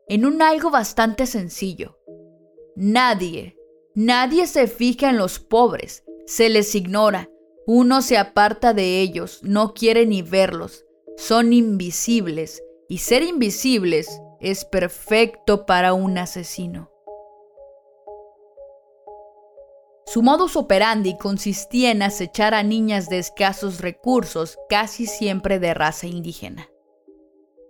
en 0.09 0.25
un 0.25 0.41
algo 0.41 0.71
bastante 0.71 1.27
sencillo. 1.27 1.99
Nadie, 2.75 3.59
nadie 3.95 4.47
se 4.47 4.67
fija 4.67 5.11
en 5.11 5.19
los 5.19 5.39
pobres, 5.39 6.03
se 6.27 6.49
les 6.49 6.75
ignora, 6.75 7.31
uno 7.67 8.03
se 8.03 8.19
aparta 8.19 8.75
de 8.75 9.01
ellos, 9.01 9.41
no 9.43 9.75
quiere 9.75 10.07
ni 10.07 10.23
verlos, 10.23 10.85
son 11.17 11.53
invisibles, 11.53 12.63
y 12.89 12.99
ser 12.99 13.23
invisibles 13.23 14.21
es 14.41 14.65
perfecto 14.65 15.67
para 15.67 15.95
un 15.95 16.19
asesino. 16.19 16.91
Su 20.07 20.23
modus 20.23 20.57
operandi 20.57 21.17
consistía 21.17 21.91
en 21.91 22.03
acechar 22.03 22.55
a 22.55 22.63
niñas 22.63 23.09
de 23.09 23.19
escasos 23.19 23.81
recursos, 23.81 24.57
casi 24.69 25.07
siempre 25.07 25.59
de 25.59 25.75
raza 25.75 26.07
indígena. 26.07 26.69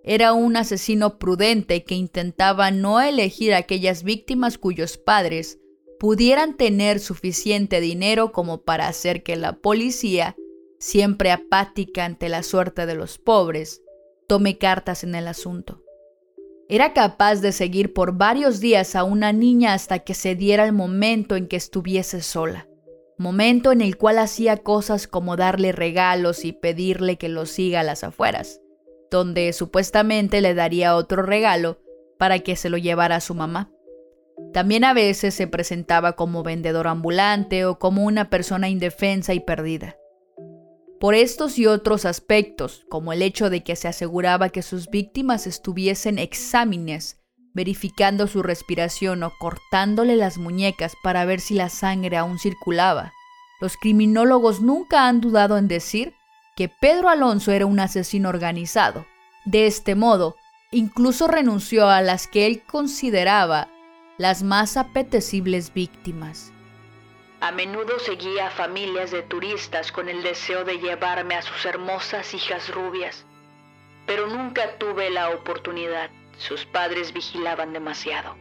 Era 0.04 0.34
un 0.34 0.56
asesino 0.56 1.18
prudente 1.18 1.82
que 1.84 1.94
intentaba 1.94 2.70
no 2.70 3.00
elegir 3.00 3.54
a 3.54 3.58
aquellas 3.58 4.02
víctimas 4.02 4.58
cuyos 4.58 4.98
padres 4.98 5.58
pudieran 5.98 6.56
tener 6.56 7.00
suficiente 7.00 7.80
dinero 7.80 8.32
como 8.32 8.62
para 8.62 8.88
hacer 8.88 9.22
que 9.22 9.36
la 9.36 9.54
policía, 9.54 10.36
siempre 10.78 11.30
apática 11.30 12.04
ante 12.04 12.28
la 12.28 12.42
suerte 12.42 12.86
de 12.86 12.94
los 12.94 13.18
pobres, 13.18 13.82
tome 14.26 14.58
cartas 14.58 15.04
en 15.04 15.14
el 15.14 15.28
asunto. 15.28 15.82
Era 16.68 16.92
capaz 16.92 17.36
de 17.36 17.52
seguir 17.52 17.94
por 17.94 18.16
varios 18.16 18.58
días 18.60 18.96
a 18.96 19.04
una 19.04 19.32
niña 19.32 19.72
hasta 19.72 20.00
que 20.00 20.14
se 20.14 20.34
diera 20.34 20.64
el 20.64 20.72
momento 20.72 21.36
en 21.36 21.46
que 21.46 21.56
estuviese 21.56 22.20
sola, 22.22 22.68
momento 23.18 23.70
en 23.70 23.80
el 23.80 23.96
cual 23.96 24.18
hacía 24.18 24.58
cosas 24.58 25.06
como 25.06 25.36
darle 25.36 25.70
regalos 25.72 26.44
y 26.44 26.52
pedirle 26.52 27.18
que 27.18 27.28
lo 27.28 27.46
siga 27.46 27.80
a 27.80 27.84
las 27.84 28.02
afueras, 28.02 28.60
donde 29.10 29.52
supuestamente 29.52 30.40
le 30.40 30.54
daría 30.54 30.96
otro 30.96 31.22
regalo 31.22 31.78
para 32.18 32.40
que 32.40 32.56
se 32.56 32.68
lo 32.68 32.78
llevara 32.78 33.16
a 33.16 33.20
su 33.20 33.34
mamá. 33.34 33.70
También 34.56 34.84
a 34.84 34.94
veces 34.94 35.34
se 35.34 35.46
presentaba 35.46 36.14
como 36.14 36.42
vendedor 36.42 36.88
ambulante 36.88 37.66
o 37.66 37.78
como 37.78 38.04
una 38.04 38.30
persona 38.30 38.70
indefensa 38.70 39.34
y 39.34 39.40
perdida. 39.40 39.96
Por 40.98 41.14
estos 41.14 41.58
y 41.58 41.66
otros 41.66 42.06
aspectos, 42.06 42.86
como 42.88 43.12
el 43.12 43.20
hecho 43.20 43.50
de 43.50 43.62
que 43.62 43.76
se 43.76 43.86
aseguraba 43.86 44.48
que 44.48 44.62
sus 44.62 44.88
víctimas 44.88 45.46
estuviesen 45.46 46.18
exámenes, 46.18 47.18
verificando 47.52 48.28
su 48.28 48.42
respiración 48.42 49.24
o 49.24 49.32
cortándole 49.38 50.16
las 50.16 50.38
muñecas 50.38 50.94
para 51.02 51.26
ver 51.26 51.40
si 51.40 51.52
la 51.52 51.68
sangre 51.68 52.16
aún 52.16 52.38
circulaba, 52.38 53.12
los 53.60 53.76
criminólogos 53.76 54.62
nunca 54.62 55.06
han 55.06 55.20
dudado 55.20 55.58
en 55.58 55.68
decir 55.68 56.14
que 56.56 56.70
Pedro 56.70 57.10
Alonso 57.10 57.52
era 57.52 57.66
un 57.66 57.78
asesino 57.78 58.30
organizado. 58.30 59.04
De 59.44 59.66
este 59.66 59.94
modo, 59.94 60.34
incluso 60.70 61.28
renunció 61.28 61.90
a 61.90 62.00
las 62.00 62.26
que 62.26 62.46
él 62.46 62.62
consideraba 62.66 63.68
las 64.18 64.42
más 64.42 64.76
apetecibles 64.76 65.72
víctimas. 65.74 66.52
A 67.40 67.52
menudo 67.52 67.98
seguía 67.98 68.46
a 68.46 68.50
familias 68.50 69.10
de 69.10 69.22
turistas 69.22 69.92
con 69.92 70.08
el 70.08 70.22
deseo 70.22 70.64
de 70.64 70.78
llevarme 70.78 71.34
a 71.34 71.42
sus 71.42 71.66
hermosas 71.66 72.32
hijas 72.32 72.74
rubias, 72.74 73.26
pero 74.06 74.26
nunca 74.26 74.78
tuve 74.78 75.10
la 75.10 75.30
oportunidad. 75.30 76.10
Sus 76.38 76.64
padres 76.64 77.12
vigilaban 77.12 77.74
demasiado. 77.74 78.36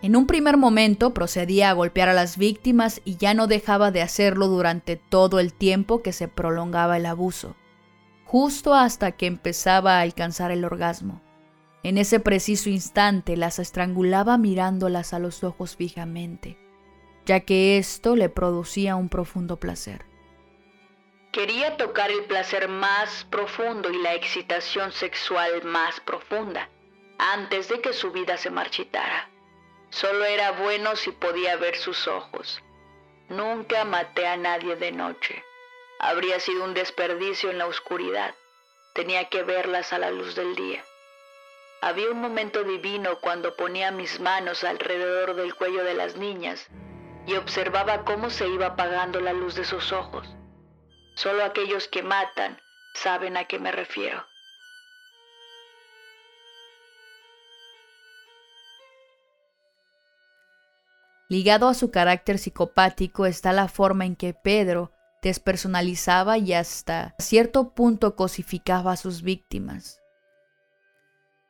En 0.00 0.14
un 0.14 0.28
primer 0.28 0.56
momento 0.56 1.12
procedía 1.12 1.70
a 1.70 1.72
golpear 1.72 2.08
a 2.08 2.12
las 2.12 2.38
víctimas 2.38 3.00
y 3.04 3.16
ya 3.16 3.34
no 3.34 3.48
dejaba 3.48 3.90
de 3.90 4.00
hacerlo 4.00 4.46
durante 4.46 4.94
todo 4.94 5.40
el 5.40 5.52
tiempo 5.52 6.02
que 6.02 6.12
se 6.12 6.28
prolongaba 6.28 6.98
el 6.98 7.06
abuso, 7.06 7.56
justo 8.24 8.74
hasta 8.74 9.10
que 9.12 9.26
empezaba 9.26 9.98
a 9.98 10.02
alcanzar 10.02 10.52
el 10.52 10.64
orgasmo. 10.64 11.20
En 11.82 11.96
ese 11.96 12.18
preciso 12.18 12.68
instante 12.70 13.36
las 13.36 13.58
estrangulaba 13.58 14.36
mirándolas 14.36 15.14
a 15.14 15.18
los 15.18 15.44
ojos 15.44 15.76
fijamente, 15.76 16.58
ya 17.24 17.40
que 17.40 17.78
esto 17.78 18.16
le 18.16 18.28
producía 18.28 18.96
un 18.96 19.08
profundo 19.08 19.58
placer. 19.58 20.04
Quería 21.30 21.76
tocar 21.76 22.10
el 22.10 22.24
placer 22.24 22.68
más 22.68 23.26
profundo 23.30 23.90
y 23.90 23.98
la 24.02 24.14
excitación 24.14 24.92
sexual 24.92 25.62
más 25.62 26.00
profunda, 26.00 26.68
antes 27.18 27.68
de 27.68 27.80
que 27.80 27.92
su 27.92 28.10
vida 28.10 28.36
se 28.38 28.50
marchitara. 28.50 29.30
Solo 29.90 30.24
era 30.24 30.52
bueno 30.52 30.96
si 30.96 31.12
podía 31.12 31.56
ver 31.56 31.76
sus 31.76 32.08
ojos. 32.08 32.60
Nunca 33.28 33.84
maté 33.84 34.26
a 34.26 34.36
nadie 34.36 34.76
de 34.76 34.90
noche. 34.90 35.44
Habría 36.00 36.40
sido 36.40 36.64
un 36.64 36.74
desperdicio 36.74 37.50
en 37.50 37.58
la 37.58 37.66
oscuridad. 37.66 38.34
Tenía 38.94 39.28
que 39.28 39.42
verlas 39.42 39.92
a 39.92 39.98
la 39.98 40.10
luz 40.10 40.34
del 40.34 40.54
día. 40.54 40.82
Había 41.80 42.10
un 42.10 42.20
momento 42.20 42.64
divino 42.64 43.20
cuando 43.20 43.54
ponía 43.54 43.92
mis 43.92 44.18
manos 44.18 44.64
alrededor 44.64 45.36
del 45.36 45.54
cuello 45.54 45.84
de 45.84 45.94
las 45.94 46.16
niñas 46.16 46.66
y 47.24 47.34
observaba 47.34 48.04
cómo 48.04 48.30
se 48.30 48.48
iba 48.48 48.66
apagando 48.66 49.20
la 49.20 49.32
luz 49.32 49.54
de 49.54 49.64
sus 49.64 49.92
ojos. 49.92 50.26
Solo 51.14 51.44
aquellos 51.44 51.86
que 51.86 52.02
matan 52.02 52.58
saben 52.94 53.36
a 53.36 53.44
qué 53.44 53.60
me 53.60 53.70
refiero. 53.70 54.24
Ligado 61.28 61.68
a 61.68 61.74
su 61.74 61.90
carácter 61.90 62.38
psicopático 62.38 63.26
está 63.26 63.52
la 63.52 63.68
forma 63.68 64.04
en 64.04 64.16
que 64.16 64.32
Pedro 64.32 64.90
despersonalizaba 65.22 66.38
y 66.38 66.54
hasta 66.54 67.14
cierto 67.18 67.74
punto 67.74 68.16
cosificaba 68.16 68.92
a 68.92 68.96
sus 68.96 69.22
víctimas. 69.22 69.97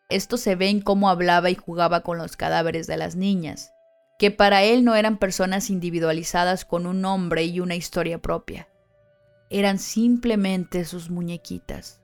Esto 0.09 0.39
se 0.39 0.57
ve 0.57 0.71
en 0.71 0.81
cómo 0.81 1.11
hablaba 1.11 1.51
y 1.51 1.55
jugaba 1.55 2.01
con 2.01 2.17
los 2.17 2.37
cadáveres 2.37 2.87
de 2.87 2.97
las 2.97 3.15
niñas, 3.15 3.75
que 4.19 4.31
para 4.31 4.63
él 4.63 4.83
no 4.85 4.95
eran 4.95 5.19
personas 5.19 5.69
individualizadas 5.69 6.65
con 6.65 6.87
un 6.87 7.03
nombre 7.03 7.45
y 7.45 7.61
una 7.61 7.77
historia 7.77 8.19
propia. 8.19 8.69
Eran 9.51 9.79
simplemente 9.79 10.87
sus 10.87 11.11
muñequitas. 11.11 12.01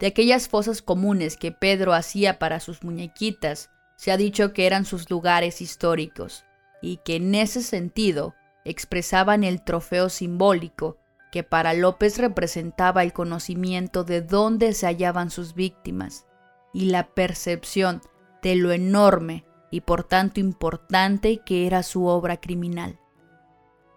De 0.00 0.08
aquellas 0.08 0.48
fosas 0.48 0.82
comunes 0.82 1.36
que 1.36 1.52
Pedro 1.52 1.92
hacía 1.92 2.38
para 2.38 2.60
sus 2.60 2.82
muñequitas, 2.82 3.70
se 3.96 4.12
ha 4.12 4.16
dicho 4.16 4.52
que 4.52 4.66
eran 4.66 4.84
sus 4.84 5.08
lugares 5.10 5.60
históricos 5.60 6.44
y 6.82 6.98
que 6.98 7.16
en 7.16 7.34
ese 7.34 7.62
sentido 7.62 8.34
expresaban 8.64 9.42
el 9.44 9.62
trofeo 9.62 10.08
simbólico 10.08 10.98
que 11.30 11.42
para 11.42 11.74
López 11.74 12.18
representaba 12.18 13.02
el 13.02 13.12
conocimiento 13.12 14.04
de 14.04 14.22
dónde 14.22 14.72
se 14.72 14.86
hallaban 14.86 15.30
sus 15.30 15.54
víctimas 15.54 16.26
y 16.72 16.86
la 16.86 17.08
percepción 17.08 18.00
de 18.42 18.56
lo 18.56 18.72
enorme 18.72 19.44
y 19.70 19.82
por 19.82 20.04
tanto 20.04 20.40
importante 20.40 21.40
que 21.44 21.66
era 21.66 21.82
su 21.82 22.06
obra 22.06 22.38
criminal. 22.38 22.98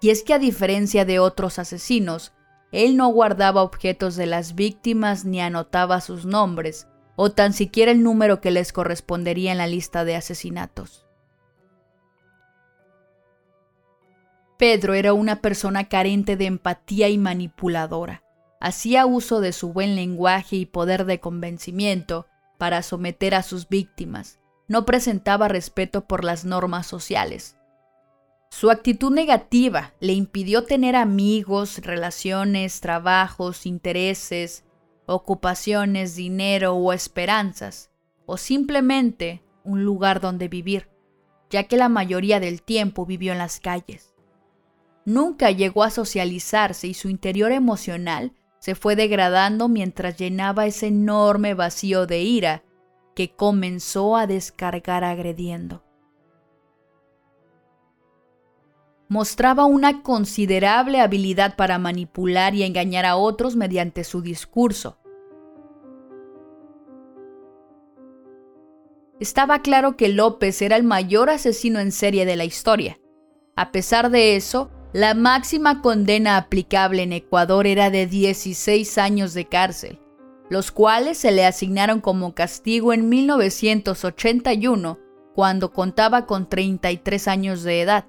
Y 0.01 0.09
es 0.09 0.23
que 0.23 0.33
a 0.33 0.39
diferencia 0.39 1.05
de 1.05 1.19
otros 1.19 1.59
asesinos, 1.59 2.33
él 2.71 2.97
no 2.97 3.07
guardaba 3.09 3.61
objetos 3.61 4.15
de 4.15 4.25
las 4.25 4.55
víctimas 4.55 5.25
ni 5.25 5.41
anotaba 5.41 6.01
sus 6.01 6.25
nombres, 6.25 6.87
o 7.15 7.31
tan 7.31 7.53
siquiera 7.53 7.91
el 7.91 8.01
número 8.01 8.41
que 8.41 8.51
les 8.51 8.73
correspondería 8.73 9.51
en 9.51 9.59
la 9.59 9.67
lista 9.67 10.05
de 10.05 10.15
asesinatos. 10.15 11.05
Pedro 14.61 14.93
era 14.93 15.13
una 15.13 15.41
persona 15.41 15.89
carente 15.89 16.37
de 16.37 16.45
empatía 16.45 17.09
y 17.09 17.17
manipuladora. 17.17 18.21
Hacía 18.59 19.07
uso 19.07 19.41
de 19.41 19.53
su 19.53 19.73
buen 19.73 19.95
lenguaje 19.95 20.55
y 20.55 20.67
poder 20.67 21.05
de 21.05 21.19
convencimiento 21.19 22.27
para 22.59 22.83
someter 22.83 23.33
a 23.33 23.41
sus 23.41 23.67
víctimas. 23.69 24.39
No 24.67 24.85
presentaba 24.85 25.47
respeto 25.47 26.05
por 26.05 26.23
las 26.23 26.45
normas 26.45 26.85
sociales. 26.85 27.57
Su 28.51 28.69
actitud 28.69 29.11
negativa 29.11 29.93
le 29.99 30.13
impidió 30.13 30.63
tener 30.63 30.95
amigos, 30.95 31.79
relaciones, 31.79 32.81
trabajos, 32.81 33.65
intereses, 33.65 34.63
ocupaciones, 35.07 36.15
dinero 36.15 36.75
o 36.75 36.93
esperanzas, 36.93 37.89
o 38.27 38.37
simplemente 38.37 39.41
un 39.63 39.83
lugar 39.83 40.21
donde 40.21 40.49
vivir, 40.49 40.87
ya 41.49 41.63
que 41.63 41.77
la 41.77 41.89
mayoría 41.89 42.39
del 42.39 42.61
tiempo 42.61 43.07
vivió 43.07 43.31
en 43.31 43.39
las 43.39 43.59
calles. 43.59 44.10
Nunca 45.05 45.51
llegó 45.51 45.83
a 45.83 45.89
socializarse 45.89 46.87
y 46.87 46.93
su 46.93 47.09
interior 47.09 47.51
emocional 47.51 48.33
se 48.59 48.75
fue 48.75 48.95
degradando 48.95 49.67
mientras 49.67 50.17
llenaba 50.17 50.67
ese 50.67 50.87
enorme 50.87 51.55
vacío 51.55 52.05
de 52.05 52.21
ira 52.21 52.63
que 53.15 53.35
comenzó 53.35 54.15
a 54.15 54.27
descargar 54.27 55.03
agrediendo. 55.03 55.83
Mostraba 59.09 59.65
una 59.65 60.03
considerable 60.03 61.01
habilidad 61.01 61.55
para 61.55 61.79
manipular 61.79 62.53
y 62.53 62.63
engañar 62.63 63.05
a 63.05 63.17
otros 63.17 63.55
mediante 63.55 64.03
su 64.03 64.21
discurso. 64.21 64.99
Estaba 69.19 69.61
claro 69.61 69.97
que 69.97 70.07
López 70.07 70.61
era 70.61 70.77
el 70.77 70.83
mayor 70.83 71.29
asesino 71.29 71.79
en 71.79 71.91
serie 71.91 72.25
de 72.25 72.35
la 72.35 72.45
historia. 72.45 72.99
A 73.55 73.71
pesar 73.71 74.11
de 74.11 74.35
eso, 74.35 74.71
la 74.93 75.13
máxima 75.13 75.81
condena 75.81 76.35
aplicable 76.35 77.03
en 77.03 77.13
Ecuador 77.13 77.65
era 77.65 77.89
de 77.89 78.07
16 78.07 78.97
años 78.97 79.33
de 79.33 79.45
cárcel, 79.45 79.99
los 80.49 80.71
cuales 80.71 81.17
se 81.17 81.31
le 81.31 81.45
asignaron 81.45 82.01
como 82.01 82.35
castigo 82.35 82.91
en 82.91 83.07
1981, 83.07 84.99
cuando 85.33 85.71
contaba 85.71 86.25
con 86.25 86.49
33 86.49 87.29
años 87.29 87.63
de 87.63 87.81
edad. 87.81 88.05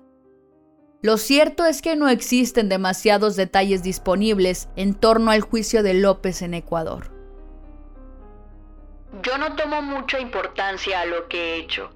Lo 1.03 1.19
cierto 1.19 1.67
es 1.67 1.83
que 1.83 1.95
no 1.95 2.09
existen 2.09 2.69
demasiados 2.69 3.37
detalles 3.37 3.85
disponibles 3.85 4.69
en 4.75 4.95
torno 4.95 5.31
al 5.31 5.41
juicio 5.41 5.85
de 5.85 5.95
López 5.95 6.43
en 6.43 6.55
Ecuador. 6.55 7.13
Yo 9.23 9.39
no 9.39 9.55
tomo 9.55 9.83
mucha 9.83 10.19
importancia 10.19 11.01
a 11.01 11.07
lo 11.07 11.29
que 11.29 11.39
he 11.39 11.57
hecho 11.59 11.91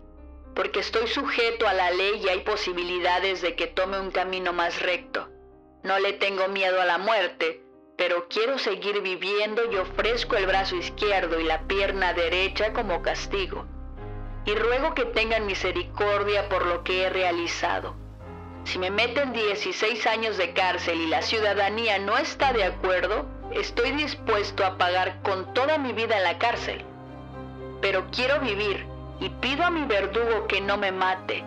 porque 0.57 0.81
estoy 0.81 1.07
sujeto 1.07 1.69
a 1.69 1.75
la 1.75 1.91
ley 1.91 2.23
y 2.25 2.31
hay 2.31 2.41
posibilidades 2.41 3.43
de 3.43 3.55
que 3.55 3.67
tome 3.67 4.01
un 4.01 4.11
camino 4.11 4.55
más 4.55 4.81
recto. 4.81 5.29
No 5.83 5.99
le 5.99 6.15
tengo 6.15 6.49
miedo 6.49 6.81
a 6.81 6.87
la 6.87 6.97
muerte, 6.97 7.61
pero 7.99 8.27
quiero 8.29 8.59
seguir 8.59 9.03
viviendo 9.03 9.71
y 9.71 9.77
ofrezco 9.77 10.35
el 10.35 10.47
brazo 10.47 10.75
izquierdo 10.77 11.39
y 11.39 11.45
la 11.45 11.69
pierna 11.69 12.15
derecha 12.15 12.73
como 12.73 13.03
castigo. 13.03 13.67
Y 14.47 14.55
ruego 14.55 14.95
que 14.95 15.05
tengan 15.05 15.45
misericordia 15.45 16.49
por 16.49 16.65
lo 16.65 16.83
que 16.85 17.03
he 17.03 17.11
realizado. 17.11 17.95
Si 18.65 18.79
me 18.79 18.91
meten 18.91 19.35
16 19.35 20.07
años 20.07 20.39
de 20.39 20.55
cárcel 20.55 21.03
y 21.03 21.07
la 21.07 21.21
ciudadanía 21.21 21.99
no 21.99 22.17
está 22.17 22.55
de 22.55 22.65
acuerdo, 22.65 23.27
estoy 23.53 23.93
dispuesto 23.93 24.65
a 24.65 24.79
pagar 24.79 25.21
con 25.23 25.53
toda 25.53 25.77
mi 25.77 25.93
vida 25.93 26.17
en 26.17 26.25
la 26.25 26.39
cárcel. 26.39 26.83
Pero 27.83 28.07
quiero 28.11 28.41
vivir 28.41 28.96
y 29.21 29.29
pido 29.29 29.65
a 29.65 29.71
mi 29.71 29.85
verdugo 29.85 30.47
que 30.47 30.61
no 30.61 30.77
me 30.77 30.93
mate. 30.93 31.45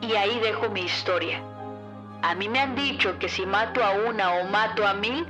Y 0.00 0.14
ahí 0.14 0.38
dejo 0.40 0.68
mi 0.70 0.82
historia. 0.82 1.42
A 2.22 2.34
mí 2.34 2.48
me 2.48 2.60
han 2.60 2.74
dicho 2.74 3.18
que 3.18 3.28
si 3.28 3.46
mato 3.46 3.82
a 3.84 3.92
una 3.92 4.32
o 4.34 4.44
mato 4.44 4.86
a 4.86 4.94
mil, 4.94 5.26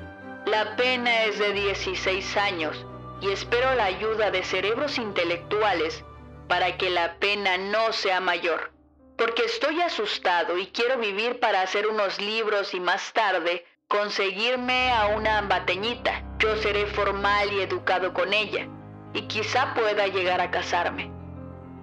la 0.46 0.76
pena 0.76 1.24
es 1.24 1.38
de 1.38 1.52
16 1.52 2.36
años 2.36 2.86
y 3.20 3.30
espero 3.30 3.74
la 3.74 3.84
ayuda 3.84 4.30
de 4.30 4.42
cerebros 4.42 4.98
intelectuales 4.98 6.04
para 6.48 6.76
que 6.76 6.88
la 6.90 7.16
pena 7.16 7.58
no 7.58 7.92
sea 7.92 8.20
mayor. 8.20 8.72
Porque 9.16 9.44
estoy 9.44 9.80
asustado 9.80 10.56
y 10.56 10.68
quiero 10.68 10.98
vivir 10.98 11.40
para 11.40 11.62
hacer 11.62 11.86
unos 11.86 12.20
libros 12.20 12.72
y 12.72 12.80
más 12.80 13.12
tarde 13.12 13.66
conseguirme 13.88 14.90
a 14.92 15.08
una 15.08 15.38
ambateñita. 15.38 16.22
Yo 16.38 16.56
seré 16.56 16.86
formal 16.86 17.52
y 17.52 17.60
educado 17.60 18.14
con 18.14 18.32
ella 18.32 18.68
y 19.12 19.22
quizá 19.22 19.74
pueda 19.74 20.06
llegar 20.06 20.40
a 20.40 20.50
casarme. 20.50 21.17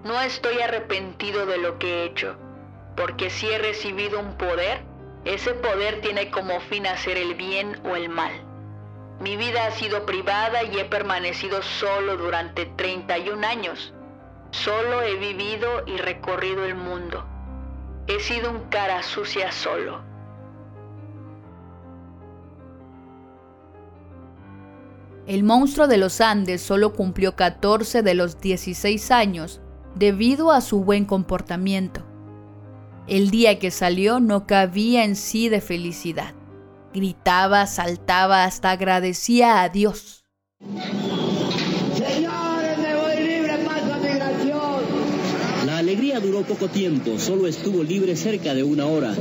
No 0.06 0.20
estoy 0.20 0.60
arrepentido 0.60 1.46
de 1.46 1.58
lo 1.58 1.80
que 1.80 1.88
he 1.88 2.04
hecho, 2.04 2.36
porque 2.96 3.28
si 3.28 3.48
he 3.50 3.58
recibido 3.58 4.20
un 4.20 4.38
poder, 4.38 4.82
ese 5.24 5.52
poder 5.54 6.00
tiene 6.00 6.30
como 6.30 6.60
fin 6.60 6.86
hacer 6.86 7.16
el 7.16 7.34
bien 7.34 7.76
o 7.84 7.96
el 7.96 8.08
mal. 8.08 8.30
Mi 9.18 9.36
vida 9.36 9.66
ha 9.66 9.72
sido 9.72 10.06
privada 10.06 10.62
y 10.62 10.78
he 10.78 10.84
permanecido 10.84 11.60
solo 11.60 12.16
durante 12.16 12.66
31 12.66 13.44
años. 13.44 13.92
Solo 14.52 15.02
he 15.02 15.16
vivido 15.16 15.82
y 15.86 15.96
recorrido 15.96 16.64
el 16.64 16.76
mundo. 16.76 17.26
He 18.06 18.20
sido 18.20 18.52
un 18.52 18.60
cara 18.68 19.02
sucia 19.02 19.50
solo. 19.50 20.02
El 25.26 25.42
monstruo 25.42 25.88
de 25.88 25.96
los 25.96 26.20
Andes 26.20 26.62
solo 26.62 26.92
cumplió 26.92 27.34
14 27.34 28.02
de 28.02 28.14
los 28.14 28.40
16 28.40 29.10
años 29.10 29.60
debido 29.96 30.52
a 30.52 30.60
su 30.60 30.84
buen 30.84 31.04
comportamiento. 31.04 32.02
El 33.08 33.30
día 33.30 33.58
que 33.58 33.70
salió 33.70 34.20
no 34.20 34.46
cabía 34.46 35.04
en 35.04 35.16
sí 35.16 35.48
de 35.48 35.60
felicidad. 35.60 36.34
Gritaba, 36.92 37.66
saltaba, 37.66 38.44
hasta 38.44 38.70
agradecía 38.70 39.62
a 39.62 39.68
Dios. 39.68 40.24
Poco 46.46 46.68
tiempo, 46.68 47.18
solo 47.18 47.46
estuvo 47.46 47.82
libre 47.82 48.16
cerca 48.16 48.54
de 48.54 48.62
una 48.62 48.86
hora. 48.86 49.14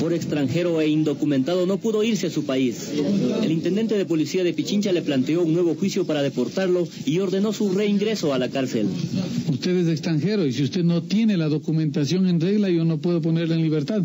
Por 0.00 0.12
extranjero 0.12 0.80
e 0.80 0.88
indocumentado 0.88 1.66
no 1.66 1.78
pudo 1.78 2.02
irse 2.02 2.28
a 2.28 2.30
su 2.30 2.44
país. 2.44 2.90
El 3.42 3.52
intendente 3.52 3.96
de 3.96 4.04
policía 4.06 4.42
de 4.42 4.52
Pichincha 4.52 4.92
le 4.92 5.02
planteó 5.02 5.42
un 5.42 5.52
nuevo 5.52 5.74
juicio 5.74 6.06
para 6.06 6.22
deportarlo 6.22 6.88
y 7.04 7.18
ordenó 7.18 7.52
su 7.52 7.72
reingreso 7.72 8.32
a 8.32 8.38
la 8.38 8.48
cárcel. 8.48 8.86
Usted 9.50 9.76
es 9.76 9.88
extranjero 9.88 10.46
y 10.46 10.52
si 10.52 10.62
usted 10.62 10.82
no 10.82 11.02
tiene 11.02 11.36
la 11.36 11.48
documentación 11.48 12.26
en 12.26 12.40
regla, 12.40 12.70
yo 12.70 12.84
no 12.84 12.98
puedo 12.98 13.20
ponerle 13.20 13.54
en 13.54 13.62
libertad. 13.62 14.02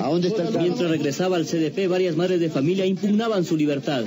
¿A 0.00 0.08
dónde 0.08 0.28
está 0.28 0.50
Mientras 0.60 0.90
regresaba 0.90 1.36
al 1.36 1.46
CDP, 1.46 1.88
varias 1.88 2.16
madres 2.16 2.40
de 2.40 2.50
familia 2.50 2.84
impugnaban 2.84 3.44
su 3.44 3.56
libertad. 3.56 4.04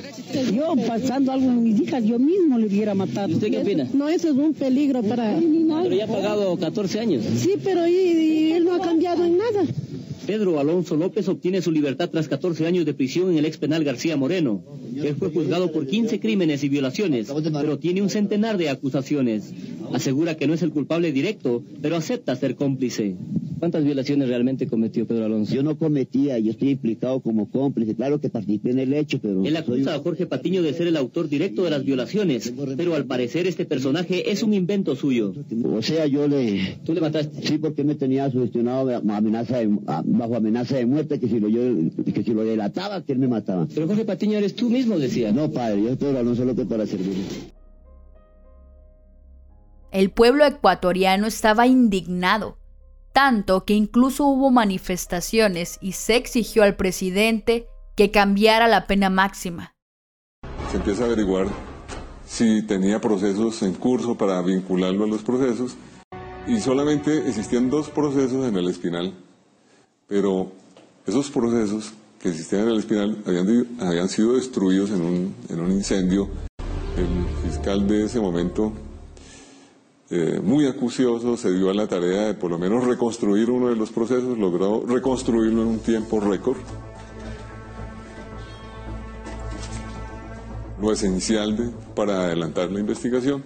Yo, 0.54 0.76
pasando 0.86 1.32
algo 1.32 1.48
con 1.48 1.64
mis 1.64 1.80
hijas, 1.80 2.04
yo 2.04 2.20
mismo 2.20 2.58
le 2.58 2.68
hubiera 2.68 2.94
matado. 2.94 3.34
¿Usted 3.34 3.50
qué 3.50 3.60
opina? 3.60 3.88
No, 3.94 4.10
eso 4.10 4.28
es 4.30 4.36
un 4.36 4.54
peligro 4.54 5.02
para... 5.02 5.40
Pero 5.40 5.96
ya 5.96 6.06
ha 6.06 6.08
pagado 6.08 6.58
14 6.58 7.00
años. 7.00 7.24
Sí, 7.38 7.54
pero 7.64 7.88
él 8.54 8.66
no 8.66 8.76
ha 8.76 8.82
cambiado 8.82 9.24
en 9.24 9.38
nada. 9.38 9.64
Pedro 10.26 10.60
Alonso 10.60 10.96
López 10.96 11.28
obtiene 11.28 11.62
su 11.62 11.72
libertad 11.72 12.10
tras 12.10 12.28
14 12.28 12.66
años 12.66 12.86
de 12.86 12.94
prisión 12.94 13.32
en 13.32 13.38
el 13.38 13.46
ex 13.46 13.58
penal 13.58 13.84
García 13.84 14.18
Moreno. 14.18 14.64
Él 14.96 15.16
fue 15.16 15.30
juzgado 15.30 15.72
por 15.72 15.88
15 15.88 16.20
crímenes 16.20 16.64
y 16.64 16.70
violaciones, 16.70 17.32
pero 17.54 17.80
tiene 17.80 18.02
un 18.02 18.10
centenar 18.10 18.58
de 18.58 18.70
acusaciones. 18.70 19.54
Asegura 19.94 20.36
que 20.36 20.48
no 20.48 20.54
es 20.54 20.62
el 20.62 20.72
culpable 20.72 21.12
directo, 21.12 21.64
pero 21.82 21.96
acepta 21.96 22.36
ser 22.36 22.56
cómplice. 22.56 23.16
¿Cuántas 23.60 23.84
violaciones 23.84 24.28
realmente 24.28 24.66
cometió 24.66 25.06
Pedro 25.06 25.26
Alonso? 25.26 25.54
Yo 25.54 25.62
no 25.62 25.78
cometía, 25.78 26.40
yo 26.40 26.50
estoy 26.50 26.70
implicado 26.70 27.20
como 27.20 27.50
cómplice. 27.52 27.94
Claro 27.94 28.20
que 28.20 28.30
participé 28.30 28.72
en 28.72 28.80
el 28.80 28.94
hecho, 28.94 29.20
pero... 29.22 29.46
Él 29.46 29.56
acusa 29.56 29.94
a 29.94 30.00
Jorge 30.00 30.26
Patiño 30.26 30.64
de 30.64 30.74
ser 30.74 30.88
el 30.88 30.98
autor 30.98 31.30
directo 31.30 31.64
de 31.64 31.70
las 31.70 31.86
violaciones, 31.86 32.52
pero 32.76 32.96
al 32.96 33.06
parecer 33.06 33.46
este 33.46 33.66
personaje 33.66 34.32
es 34.32 34.42
un 34.42 34.56
invento 34.56 34.96
suyo. 34.96 35.34
O 35.66 35.82
sea, 35.84 36.08
yo 36.08 36.28
le... 36.28 36.80
¿Tú 36.84 36.96
le 36.96 37.02
mataste? 37.02 37.48
Sí, 37.48 37.60
porque 37.60 37.84
me 37.84 37.94
tenía 37.94 38.32
sugestionado 38.32 38.90
amenaza 38.98 39.60
bajo 40.18 40.36
amenaza 40.36 40.76
de 40.76 40.86
muerte, 40.86 41.20
que 41.20 41.28
si, 41.28 41.40
lo, 41.40 41.48
yo, 41.48 41.62
que 42.14 42.24
si 42.24 42.34
lo 42.34 42.44
delataba, 42.44 43.04
que 43.04 43.14
él 43.14 43.20
me 43.20 43.28
mataba. 43.28 43.68
Pero 43.74 43.88
Jorge 43.88 44.06
Patiño 44.06 44.38
eres 44.38 44.56
tú 44.56 44.70
mismo, 44.70 45.00
decía. 45.00 45.32
No, 45.32 45.52
padre, 45.52 45.84
yo 45.84 45.98
Pedro 45.98 46.20
Alonso 46.20 46.46
López 46.46 46.68
para 46.68 46.86
servir. 46.86 47.16
El 49.92 50.10
pueblo 50.10 50.46
ecuatoriano 50.46 51.28
estaba 51.28 51.68
indignado 51.68 52.58
tanto 53.14 53.66
que 53.66 53.74
incluso 53.74 54.26
hubo 54.26 54.52
manifestaciones 54.52 55.78
y 55.82 55.94
se 55.94 56.16
exigió 56.16 56.64
al 56.64 56.76
presidente 56.76 57.68
que 57.96 58.12
cambiara 58.12 58.68
la 58.68 58.88
pena 58.88 59.10
máxima. 59.10 59.74
Se 60.72 60.78
empieza 60.78 61.04
a 61.04 61.08
averiguar 61.08 61.48
si 62.26 62.66
tenía 62.66 63.02
procesos 63.02 63.62
en 63.64 63.74
curso 63.74 64.16
para 64.18 64.42
vincularlo 64.42 65.04
a 65.04 65.08
los 65.08 65.24
procesos 65.24 65.76
y 66.48 66.60
solamente 66.60 67.28
existían 67.28 67.70
dos 67.70 67.90
procesos 67.90 68.48
en 68.48 68.56
el 68.56 68.70
espinal, 68.70 69.14
pero 70.12 70.52
esos 71.08 71.32
procesos 71.32 71.94
que 72.22 72.28
existían 72.28 72.64
en 72.64 72.68
el 72.68 72.80
Espinal 72.80 73.24
habían, 73.80 74.10
sido 74.10 74.34
destruidos 74.34 74.90
en 74.90 75.02
un, 75.02 75.36
en 75.48 75.60
un 75.62 75.72
incendio. 75.72 76.28
El 76.98 77.50
fiscal 77.50 77.88
de 77.88 78.04
ese 78.04 78.20
momento, 78.20 78.74
eh, 80.10 80.42
muy 80.44 80.68
acucioso, 80.68 81.38
se 81.38 81.54
dio 81.54 81.70
a 81.70 81.74
la 81.74 81.88
tarea 81.88 82.24
de 82.24 82.34
por 82.34 82.52
lo 82.52 82.60
menos 82.60 82.86
reconstruir 82.86 83.50
uno 83.50 83.70
de 83.70 83.78
los 83.78 83.90
procesos, 83.90 84.38
logró 84.38 84.86
reconstruirlo 84.86 85.62
en 85.62 85.68
un 85.70 85.80
tiempo 85.80 86.20
récord. 86.20 86.58
Lo 90.82 90.92
esencial 90.92 91.72
para 91.96 92.26
adelantar 92.26 92.70
la 92.70 92.82
investigación. 92.82 93.46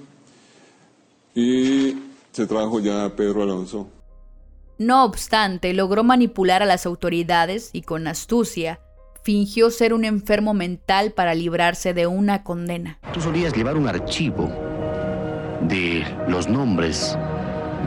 Y 1.36 1.93
se 2.32 2.47
trajo 2.47 2.80
ya 2.80 3.15
Pedro 3.15 3.43
Alonso 3.43 3.88
no 4.78 5.06
obstante, 5.06 5.74
logró 5.74 6.04
manipular 6.04 6.62
a 6.62 6.66
las 6.66 6.86
autoridades 6.86 7.70
y 7.74 7.82
con 7.82 8.08
astucia 8.08 8.80
fingió 9.24 9.72
ser 9.72 9.94
un 9.94 10.06
enfermo 10.06 10.54
mental 10.54 11.12
para 11.12 11.34
librarse 11.34 11.94
de 11.94 12.06
una 12.06 12.44
condena. 12.44 13.00
Tú 13.14 13.22
solías 13.22 13.54
llevar 13.54 13.76
un 13.76 13.88
archivo 13.88 14.52
de 15.62 16.06
los 16.28 16.48
nombres 16.48 17.18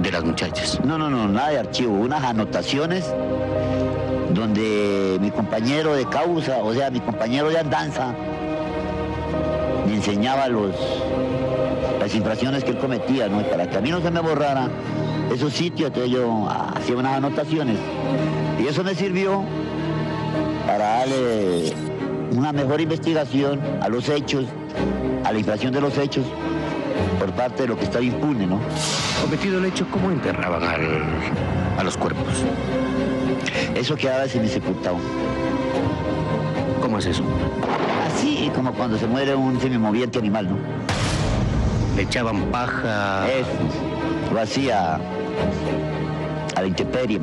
de 0.02 0.10
las 0.10 0.24
muchachas. 0.24 0.80
No, 0.84 0.98
no, 0.98 1.08
no, 1.08 1.28
nada 1.28 1.50
de 1.50 1.58
archivo, 1.58 1.92
unas 1.92 2.24
anotaciones 2.24 3.04
donde 4.34 5.18
mi 5.20 5.30
compañero 5.30 5.94
de 5.94 6.06
causa, 6.06 6.58
o 6.58 6.74
sea, 6.74 6.90
mi 6.90 7.00
compañero 7.00 7.50
de 7.50 7.58
andanza, 7.58 8.14
me 9.86 9.94
enseñaba 9.94 10.48
los, 10.48 10.74
las 12.00 12.14
infracciones 12.14 12.64
que 12.64 12.72
él 12.72 12.78
cometía, 12.78 13.28
¿no? 13.28 13.42
Para 13.42 13.68
que 13.68 13.76
a 13.76 13.80
mí 13.80 13.90
no 13.90 14.00
se 14.00 14.10
me 14.10 14.20
borrara 14.20 14.68
esos 15.32 15.52
sitios, 15.52 15.88
entonces 15.88 16.10
yo 16.12 16.48
hacía 16.48 16.96
unas 16.96 17.16
anotaciones. 17.16 17.76
Y 18.58 18.66
eso 18.66 18.82
me 18.82 18.94
sirvió 18.94 19.42
para 20.66 20.98
darle 20.98 21.72
una 22.32 22.52
mejor 22.52 22.80
investigación 22.80 23.60
a 23.80 23.88
los 23.88 24.08
hechos, 24.08 24.46
a 25.24 25.32
la 25.32 25.38
infracción 25.38 25.72
de 25.72 25.80
los 25.80 25.96
hechos, 25.96 26.24
por 27.18 27.30
parte 27.32 27.62
de 27.62 27.68
lo 27.68 27.76
que 27.78 27.84
estaba 27.84 28.04
impune, 28.04 28.46
¿no? 28.46 28.60
Cometido 29.22 29.58
el 29.58 29.66
hecho, 29.66 29.86
¿cómo 29.90 30.10
enterraban 30.10 30.62
a 30.64 31.84
los 31.84 31.96
cuerpos? 31.96 32.44
Eso 33.74 33.96
quedaba 33.96 34.26
sepultado. 34.26 34.96
¿Cómo 36.82 36.98
es 36.98 37.06
eso? 37.06 37.22
Así 38.06 38.50
como 38.54 38.72
cuando 38.72 38.98
se 38.98 39.06
muere 39.06 39.34
un 39.34 39.60
semimoviente 39.60 40.18
animal, 40.18 40.48
¿no? 40.50 40.56
Le 41.96 42.02
echaban 42.02 42.50
paja. 42.50 43.26
Eso, 43.28 43.48
lo 44.32 44.40
hacía 44.40 44.96
a 46.54 46.60
la 46.60 46.66
intemperie. 46.66 47.20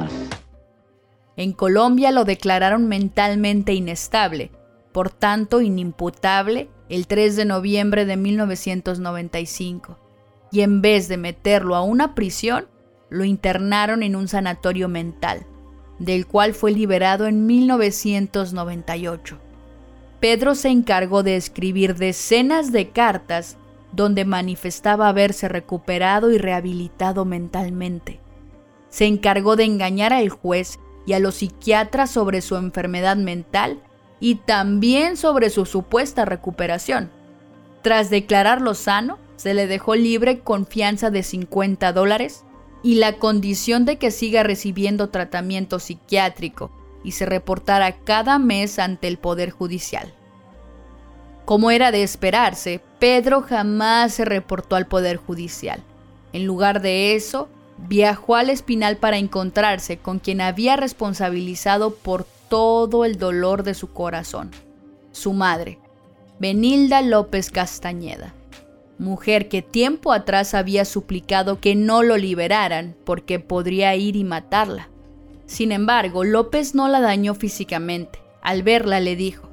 En 1.38 1.52
Colombia 1.54 2.12
lo 2.12 2.26
declararon 2.26 2.88
mentalmente 2.88 3.74
inestable, 3.74 4.52
por 4.92 5.10
tanto 5.10 5.62
inimputable, 5.62 6.70
el 6.90 7.08
3 7.08 7.36
de 7.36 7.46
noviembre 7.46 8.06
de 8.06 8.16
1995. 8.18 10.00
Y 10.52 10.62
en 10.62 10.82
vez 10.82 11.08
de 11.08 11.18
meterlo 11.18 11.76
a 11.76 11.82
una 11.82 12.16
prisión, 12.16 12.68
lo 13.10 13.26
internaron 13.26 14.04
en 14.04 14.16
un 14.16 14.28
sanatorio 14.28 14.88
mental, 14.88 15.46
del 16.00 16.26
cual 16.28 16.54
fue 16.54 16.72
liberado 16.72 17.28
en 17.28 17.46
1998. 17.46 19.40
Pedro 20.20 20.56
se 20.56 20.70
encargó 20.70 21.24
de 21.24 21.36
escribir 21.36 21.96
decenas 21.96 22.72
de 22.72 22.90
cartas 22.90 23.58
donde 23.96 24.26
manifestaba 24.26 25.08
haberse 25.08 25.48
recuperado 25.48 26.32
y 26.32 26.38
rehabilitado 26.38 27.26
mentalmente. 27.26 28.20
Se 28.90 29.06
encargó 29.06 29.56
de 29.56 29.64
engañar 29.64 30.14
al 30.14 30.30
juez 30.30 30.80
y 31.06 31.14
a 31.14 31.20
los 31.20 31.36
psiquiatras 31.36 32.12
sobre 32.12 32.42
su 32.42 32.56
enfermedad 32.56 33.18
mental 33.18 33.82
y 34.20 34.36
también 34.36 35.18
sobre 35.18 35.50
su 35.50 35.66
supuesta 35.66 36.26
recuperación. 36.26 37.12
Tras 37.82 38.10
declararlo 38.10 38.74
sano, 38.74 39.20
se 39.36 39.54
le 39.54 39.68
dejó 39.68 39.96
libre 39.96 40.40
con 40.40 40.66
fianza 40.66 41.12
de 41.12 41.24
50 41.24 41.94
dólares 41.94 42.44
y 42.84 42.96
la 42.96 43.14
condición 43.18 43.86
de 43.86 43.98
que 43.98 44.12
siga 44.12 44.44
recibiendo 44.44 45.10
tratamiento 45.10 45.80
psiquiátrico 45.80 46.72
y 47.04 47.12
se 47.12 47.26
reportara 47.26 47.98
cada 48.04 48.40
mes 48.40 48.80
ante 48.80 49.08
el 49.08 49.18
Poder 49.18 49.52
Judicial. 49.52 50.14
Como 51.46 51.70
era 51.70 51.92
de 51.92 52.02
esperarse, 52.02 52.82
Pedro 53.00 53.42
jamás 53.42 54.14
se 54.14 54.26
reportó 54.26 54.76
al 54.76 54.88
Poder 54.88 55.18
Judicial. 55.18 55.84
En 56.34 56.46
lugar 56.46 56.82
de 56.82 57.16
eso, 57.16 57.50
viajó 57.78 58.36
al 58.36 58.50
Espinal 58.50 58.98
para 58.98 59.18
encontrarse 59.18 59.98
con 59.98 60.20
quien 60.20 60.42
había 60.42 60.76
responsabilizado 60.76 61.94
por 61.94 62.26
todo 62.50 63.06
el 63.06 63.18
dolor 63.18 63.64
de 63.64 63.74
su 63.74 63.92
corazón, 63.92 64.52
su 65.12 65.34
madre, 65.34 65.80
Benilda 66.40 67.02
López 67.02 67.50
Castañeda, 67.50 68.34
mujer 68.98 69.48
que 69.48 69.62
tiempo 69.62 70.12
atrás 70.14 70.54
había 70.54 70.84
suplicado 70.84 71.60
que 71.60 71.76
no 71.76 72.04
lo 72.04 72.18
liberaran 72.18 72.96
porque 73.06 73.40
podría 73.40 73.96
ir 73.96 74.16
y 74.16 74.24
matarla. 74.24 74.90
Sin 75.46 75.72
embargo, 75.72 76.24
López 76.24 76.76
no 76.76 76.88
la 76.88 77.02
dañó 77.02 77.36
físicamente. 77.36 78.20
Al 78.42 78.64
verla 78.64 79.00
le 79.00 79.16
dijo, 79.16 79.45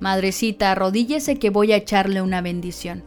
Madrecita, 0.00 0.72
arrodíllese 0.72 1.38
que 1.38 1.50
voy 1.50 1.72
a 1.72 1.76
echarle 1.76 2.22
una 2.22 2.40
bendición. 2.40 3.02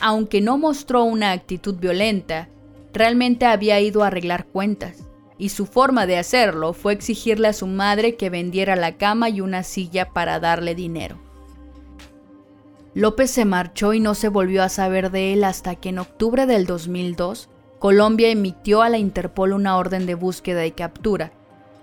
Aunque 0.00 0.40
no 0.40 0.58
mostró 0.58 1.04
una 1.04 1.32
actitud 1.32 1.76
violenta, 1.76 2.48
realmente 2.92 3.46
había 3.46 3.80
ido 3.80 4.02
a 4.02 4.08
arreglar 4.08 4.46
cuentas, 4.46 5.04
y 5.38 5.48
su 5.48 5.66
forma 5.66 6.06
de 6.06 6.18
hacerlo 6.18 6.72
fue 6.72 6.92
exigirle 6.92 7.48
a 7.48 7.52
su 7.52 7.66
madre 7.66 8.16
que 8.16 8.30
vendiera 8.30 8.76
la 8.76 8.96
cama 8.96 9.28
y 9.28 9.40
una 9.40 9.62
silla 9.62 10.10
para 10.10 10.40
darle 10.40 10.74
dinero. 10.74 11.18
López 12.94 13.30
se 13.30 13.46
marchó 13.46 13.94
y 13.94 14.00
no 14.00 14.14
se 14.14 14.28
volvió 14.28 14.62
a 14.62 14.68
saber 14.68 15.10
de 15.10 15.32
él 15.32 15.44
hasta 15.44 15.76
que 15.76 15.88
en 15.88 15.98
octubre 15.98 16.46
del 16.46 16.66
2002, 16.66 17.48
Colombia 17.78 18.28
emitió 18.28 18.82
a 18.82 18.90
la 18.90 18.98
Interpol 18.98 19.52
una 19.52 19.76
orden 19.78 20.04
de 20.04 20.14
búsqueda 20.14 20.66
y 20.66 20.72
captura, 20.72 21.32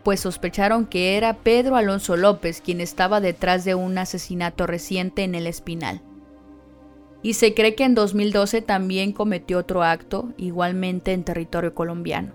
pues 0.09 0.21
sospecharon 0.21 0.87
que 0.87 1.17
era 1.17 1.35
Pedro 1.35 1.75
Alonso 1.75 2.17
López 2.17 2.61
quien 2.61 2.81
estaba 2.81 3.21
detrás 3.21 3.63
de 3.63 3.75
un 3.75 3.95
asesinato 3.99 4.65
reciente 4.65 5.23
en 5.23 5.35
el 5.35 5.45
Espinal. 5.45 6.01
Y 7.21 7.35
se 7.35 7.53
cree 7.53 7.75
que 7.75 7.83
en 7.83 7.93
2012 7.93 8.63
también 8.63 9.11
cometió 9.13 9.59
otro 9.59 9.83
acto, 9.83 10.33
igualmente 10.35 11.13
en 11.13 11.23
territorio 11.23 11.75
colombiano. 11.75 12.33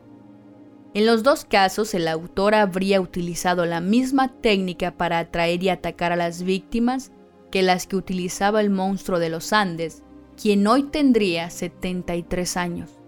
En 0.94 1.04
los 1.04 1.24
dos 1.24 1.44
casos, 1.44 1.94
el 1.94 2.06
autor 2.06 2.54
habría 2.54 3.00
utilizado 3.00 3.66
la 3.66 3.80
misma 3.80 4.28
técnica 4.40 4.92
para 4.92 5.18
atraer 5.18 5.60
y 5.64 5.70
atacar 5.70 6.12
a 6.12 6.16
las 6.16 6.44
víctimas 6.44 7.10
que 7.50 7.62
las 7.62 7.88
que 7.88 7.96
utilizaba 7.96 8.60
el 8.60 8.70
monstruo 8.70 9.18
de 9.18 9.30
los 9.30 9.52
Andes, 9.52 10.04
quien 10.40 10.64
hoy 10.68 10.84
tendría 10.84 11.50
73 11.50 12.56
años. 12.56 13.00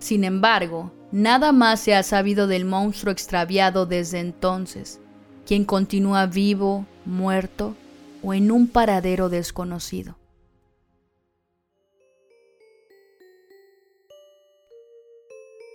Sin 0.00 0.22
embargo, 0.22 0.92
Nada 1.12 1.52
más 1.52 1.80
se 1.80 1.94
ha 1.94 2.02
sabido 2.02 2.46
del 2.46 2.64
monstruo 2.64 3.12
extraviado 3.12 3.84
desde 3.84 4.18
entonces, 4.18 4.98
quien 5.46 5.66
continúa 5.66 6.24
vivo, 6.24 6.86
muerto 7.04 7.76
o 8.22 8.32
en 8.32 8.50
un 8.50 8.66
paradero 8.66 9.28
desconocido. 9.28 10.16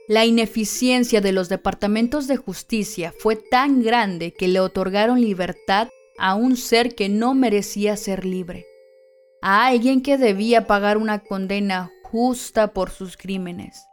La 0.07 0.25
ineficiencia 0.25 1.21
de 1.21 1.33
los 1.33 1.49
departamentos 1.49 2.27
de 2.27 2.37
justicia 2.37 3.13
fue 3.19 3.35
tan 3.35 3.83
grande 3.83 4.33
que 4.33 4.47
le 4.47 4.59
otorgaron 4.59 5.21
libertad 5.21 5.89
a 6.17 6.33
un 6.33 6.57
ser 6.57 6.95
que 6.95 7.09
no 7.09 7.35
merecía 7.35 7.95
ser 7.95 8.25
libre, 8.25 8.65
a 9.43 9.67
alguien 9.67 10.01
que 10.01 10.17
debía 10.17 10.65
pagar 10.65 10.97
una 10.97 11.19
condena 11.19 11.91
justa 12.01 12.73
por 12.73 12.89
sus 12.89 13.17
crímenes. 13.17 13.83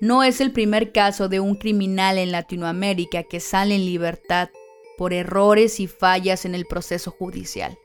No 0.00 0.22
es 0.22 0.42
el 0.42 0.52
primer 0.52 0.92
caso 0.92 1.28
de 1.28 1.40
un 1.40 1.54
criminal 1.54 2.18
en 2.18 2.30
Latinoamérica 2.30 3.22
que 3.22 3.40
sale 3.40 3.74
en 3.76 3.86
libertad 3.86 4.50
por 4.98 5.14
errores 5.14 5.80
y 5.80 5.86
fallas 5.86 6.44
en 6.44 6.54
el 6.54 6.66
proceso 6.66 7.10
judicial. 7.10 7.78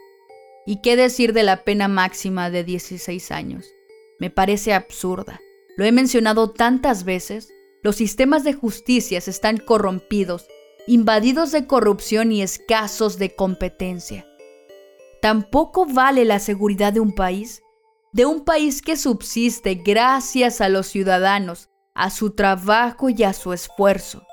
¿Y 0.65 0.81
qué 0.81 0.97
decir 0.97 1.31
de 1.31 1.43
la 1.43 1.63
pena 1.63 1.87
máxima 1.87 2.49
de 2.49 2.65
16 2.65 3.31
años? 3.31 3.73
Me 4.19 4.29
parece 4.29 4.73
absurda. 4.73 5.39
Lo 5.77 5.85
he 5.85 5.93
mencionado 5.93 6.51
tantas 6.51 7.05
veces. 7.05 7.53
Los 7.81 7.95
sistemas 7.95 8.43
de 8.43 8.53
justicia 8.53 9.17
están 9.17 9.57
corrompidos, 9.57 10.47
invadidos 10.87 11.53
de 11.53 11.65
corrupción 11.65 12.33
y 12.33 12.41
escasos 12.41 13.19
de 13.19 13.35
competencia. 13.35 14.27
Tampoco 15.21 15.85
vale 15.85 16.25
la 16.25 16.39
seguridad 16.39 16.91
de 16.91 16.99
un 16.99 17.15
país, 17.15 17.63
de 18.11 18.25
un 18.25 18.43
país 18.43 18.81
que 18.81 18.97
subsiste 18.97 19.75
gracias 19.75 20.59
a 20.59 20.67
los 20.67 20.87
ciudadanos 20.87 21.70
a 21.93 22.09
su 22.09 22.31
trabajo 22.31 23.09
y 23.09 23.23
a 23.23 23.33
su 23.33 23.53
esfuerzo. 23.53 24.23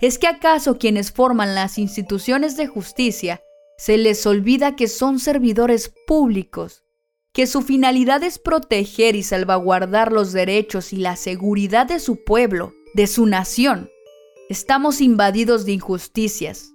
¿Es 0.00 0.18
que 0.18 0.26
acaso 0.26 0.78
quienes 0.78 1.12
forman 1.12 1.54
las 1.54 1.78
instituciones 1.78 2.56
de 2.56 2.66
justicia 2.66 3.40
se 3.76 3.96
les 3.96 4.26
olvida 4.26 4.76
que 4.76 4.88
son 4.88 5.18
servidores 5.18 5.92
públicos, 6.06 6.84
que 7.32 7.46
su 7.46 7.62
finalidad 7.62 8.22
es 8.22 8.38
proteger 8.38 9.16
y 9.16 9.22
salvaguardar 9.22 10.12
los 10.12 10.32
derechos 10.32 10.92
y 10.92 10.96
la 10.96 11.16
seguridad 11.16 11.86
de 11.86 12.00
su 12.00 12.24
pueblo, 12.24 12.74
de 12.94 13.06
su 13.06 13.26
nación? 13.26 13.90
Estamos 14.48 15.00
invadidos 15.00 15.64
de 15.64 15.72
injusticias, 15.72 16.72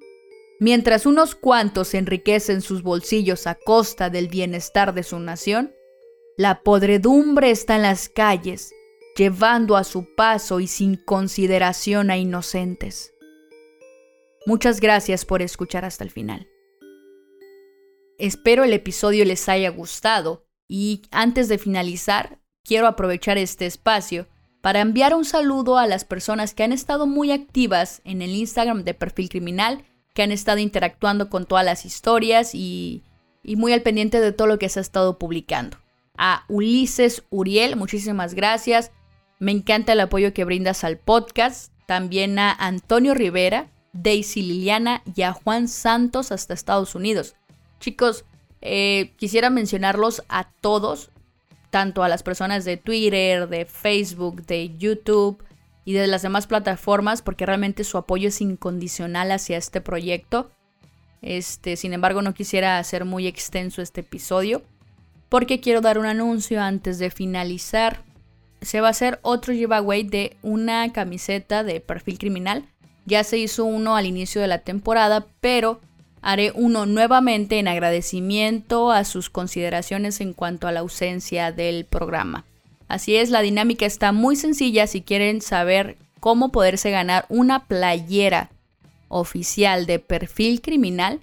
Mientras 0.64 1.06
unos 1.06 1.36
cuantos 1.36 1.94
enriquecen 1.94 2.62
sus 2.62 2.84
bolsillos 2.84 3.48
a 3.48 3.56
costa 3.56 4.10
del 4.10 4.30
bienestar 4.30 4.94
de 4.94 5.04
su 5.04 5.20
nación, 5.20 5.74
la 6.38 6.62
podredumbre 6.64 7.52
está 7.52 7.76
en 7.76 7.82
las 7.82 8.08
calles, 8.08 8.74
llevando 9.16 9.78
a 9.78 9.84
su 9.84 10.16
paso 10.16 10.60
y 10.60 10.68
sin 10.68 10.96
consideración 10.96 12.10
a 12.10 12.18
inocentes. 12.18 13.14
Muchas 14.46 14.80
gracias 14.82 15.26
por 15.26 15.42
escuchar 15.42 15.86
hasta 15.86 16.04
el 16.04 16.12
final. 16.12 16.48
Espero 18.18 18.64
el 18.64 18.74
episodio 18.74 19.26
les 19.26 19.48
haya 19.50 19.70
gustado 19.70 20.46
y 20.68 21.04
antes 21.12 21.48
de 21.48 21.58
finalizar, 21.58 22.40
quiero 22.64 22.88
aprovechar 22.88 23.38
este 23.38 23.66
espacio 23.66 24.28
para 24.62 24.80
enviar 24.80 25.14
un 25.14 25.26
saludo 25.26 25.78
a 25.78 25.88
las 25.88 26.06
personas 26.06 26.54
que 26.54 26.64
han 26.64 26.72
estado 26.72 27.06
muy 27.06 27.32
activas 27.32 28.02
en 28.06 28.22
el 28.22 28.32
Instagram 28.32 28.84
de 28.84 28.94
Perfil 28.94 29.30
Criminal, 29.30 29.84
que 30.14 30.24
han 30.24 30.32
estado 30.32 30.60
interactuando 30.60 31.30
con 31.30 31.46
todas 31.46 31.66
las 31.66 31.86
historias 31.86 32.56
y, 32.56 33.04
muy 33.44 33.74
al 33.74 33.82
pendiente 33.82 34.22
de 34.22 34.32
todo 34.32 34.48
lo 34.48 34.60
que 34.60 34.70
se 34.70 34.80
ha 34.80 34.82
estado 34.82 35.20
publicando. 35.20 35.78
A 36.18 36.46
Ulises 36.48 37.24
Uriel, 37.30 37.76
muchísimas 37.76 38.36
gracias. 38.36 38.92
Me 39.44 39.52
encanta 39.52 39.92
el 39.92 40.00
apoyo 40.00 40.34
que 40.34 40.46
brindas 40.46 40.86
al 40.86 40.98
podcast. 40.98 41.74
También 41.86 42.40
a 42.40 42.54
Antonio 42.54 43.14
Rivera, 43.14 43.68
Daisy 43.92 44.42
Liliana 44.42 45.04
y 45.18 45.24
a 45.24 45.34
Juan 45.34 45.68
Santos 45.68 46.32
hasta 46.32 46.54
Estados 46.54 46.96
Unidos. 46.96 47.36
Chicos, 47.82 48.24
eh, 48.62 49.12
quisiera 49.18 49.50
mencionarlos 49.50 50.24
a 50.30 50.50
todos 50.50 51.10
tanto 51.72 52.04
a 52.04 52.08
las 52.08 52.24
personas 52.24 52.64
de 52.64 52.78
Twitter, 52.78 53.50
de 53.50 53.66
Facebook, 53.66 54.46
de 54.46 54.78
YouTube 54.78 55.44
y 55.84 55.92
de 55.92 56.08
las 56.08 56.22
demás 56.22 56.48
plataformas, 56.48 57.22
porque 57.22 57.46
realmente 57.46 57.84
su 57.84 57.98
apoyo 57.98 58.30
es 58.30 58.40
incondicional 58.40 59.30
hacia 59.30 59.58
este 59.58 59.82
proyecto. 59.82 60.52
Este, 61.22 61.76
sin 61.76 61.92
embargo, 61.92 62.22
no 62.22 62.34
quisiera 62.34 62.78
hacer 62.78 63.04
muy 63.04 63.28
extenso 63.28 63.82
este 63.82 64.02
episodio, 64.02 64.62
porque 65.28 65.60
quiero 65.60 65.82
dar 65.82 65.98
un 65.98 66.06
anuncio 66.06 66.62
antes 66.62 66.98
de 66.98 67.10
finalizar. 67.10 68.13
Se 68.64 68.82
va 68.82 68.88
a 68.88 68.92
hacer 68.92 69.20
otro 69.22 69.54
giveaway 69.54 70.04
de 70.04 70.36
una 70.42 70.92
camiseta 70.92 71.64
de 71.64 71.80
perfil 71.80 72.18
criminal. 72.18 72.66
Ya 73.06 73.24
se 73.24 73.38
hizo 73.38 73.66
uno 73.66 73.96
al 73.96 74.06
inicio 74.06 74.42
de 74.42 74.48
la 74.48 74.60
temporada, 74.60 75.26
pero 75.42 75.80
Haré 76.24 76.54
uno 76.56 76.86
nuevamente 76.86 77.60
en 77.60 77.68
agradecimiento 77.68 78.92
a 78.92 79.04
sus 79.04 79.30
consideraciones 79.30 80.22
en 80.22 80.32
cuanto 80.32 80.68
a 80.68 80.72
la 80.72 80.80
ausencia 80.80 81.52
del 81.52 81.84
programa. 81.84 82.46
Así 82.88 83.18
es, 83.18 83.30
la 83.30 83.42
dinámica 83.42 83.86
está 83.86 84.14
muy 84.14 84.38
sencilla 84.38 84.88
si 84.88 85.02
quieren 85.02 85.42
saber 85.42 85.98
cómo 86.22 86.50
poderse 86.50 86.92
ganar 86.92 87.26
una 87.28 87.66
playera 87.66 88.52
oficial 89.10 89.86
de 89.86 90.00
perfil 90.00 90.62
criminal. 90.62 91.20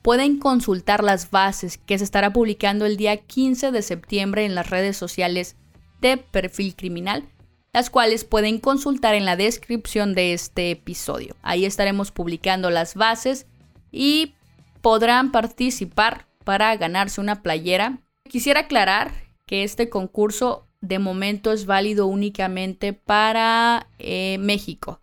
Pueden 0.00 0.38
consultar 0.38 1.04
las 1.04 1.30
bases 1.30 1.76
que 1.76 1.98
se 1.98 2.04
estará 2.04 2.32
publicando 2.32 2.86
el 2.86 2.96
día 2.96 3.18
15 3.18 3.70
de 3.70 3.82
septiembre 3.82 4.46
en 4.46 4.54
las 4.54 4.70
redes 4.70 4.96
sociales 4.96 5.56
de 6.00 6.16
perfil 6.16 6.74
criminal, 6.74 7.24
las 7.72 7.90
cuales 7.90 8.24
pueden 8.24 8.58
consultar 8.58 9.14
en 9.14 9.24
la 9.24 9.36
descripción 9.36 10.14
de 10.14 10.32
este 10.32 10.70
episodio. 10.70 11.36
Ahí 11.42 11.64
estaremos 11.64 12.10
publicando 12.10 12.70
las 12.70 12.94
bases 12.94 13.46
y 13.90 14.34
podrán 14.80 15.32
participar 15.32 16.26
para 16.44 16.74
ganarse 16.76 17.20
una 17.20 17.42
playera. 17.42 17.98
Quisiera 18.28 18.60
aclarar 18.60 19.12
que 19.46 19.64
este 19.64 19.88
concurso 19.88 20.66
de 20.80 20.98
momento 20.98 21.52
es 21.52 21.66
válido 21.66 22.06
únicamente 22.06 22.92
para 22.92 23.88
eh, 23.98 24.38
México. 24.38 25.00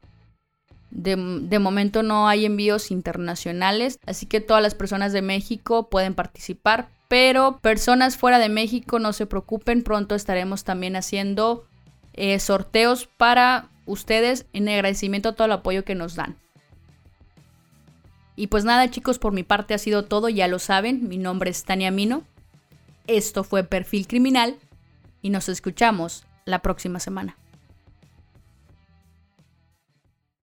De, 0.92 1.18
de, 1.18 1.60
momento 1.60 2.04
no 2.04 2.30
hay 2.30 2.46
envíos 2.46 2.90
internacionales, 2.90 4.00
así 4.06 4.28
que 4.28 4.40
todas 4.40 4.64
las 4.64 4.76
personas 4.76 5.12
de 5.12 5.22
México 5.22 5.90
pueden 5.90 6.14
participar, 6.14 6.90
pero 7.08 7.60
personas 7.60 8.18
fuera 8.18 8.40
de 8.40 8.50
México 8.50 9.00
no 9.00 9.14
se 9.14 9.26
preocupen, 9.26 9.84
pronto 9.84 10.16
estaremos 10.16 10.64
también 10.64 10.96
haciendo 10.96 11.66
eh, 12.14 12.40
sorteos 12.40 13.08
para 13.08 13.70
ustedes 13.86 14.46
en 14.54 14.68
agradecimiento 14.70 15.30
a 15.30 15.34
todo 15.34 15.46
el 15.46 15.52
apoyo 15.52 15.84
que 15.84 15.96
nos 15.96 16.16
dan. 16.16 16.38
Y 18.36 18.48
pues 18.48 18.66
nada 18.66 18.90
chicos, 18.90 19.20
por 19.20 19.34
mi 19.34 19.44
parte 19.44 19.74
ha 19.74 19.78
sido 19.78 20.06
todo, 20.06 20.30
ya 20.30 20.48
lo 20.48 20.60
saben, 20.60 21.08
mi 21.08 21.18
nombre 21.18 21.50
es 21.50 21.64
Tania 21.64 21.92
Mino, 21.92 22.24
esto 23.08 23.44
fue 23.44 23.64
Perfil 23.64 24.08
Criminal 24.08 24.58
y 25.22 25.30
nos 25.30 25.48
escuchamos 25.48 26.26
la 26.44 26.60
próxima 26.60 27.00
semana. 27.00 27.38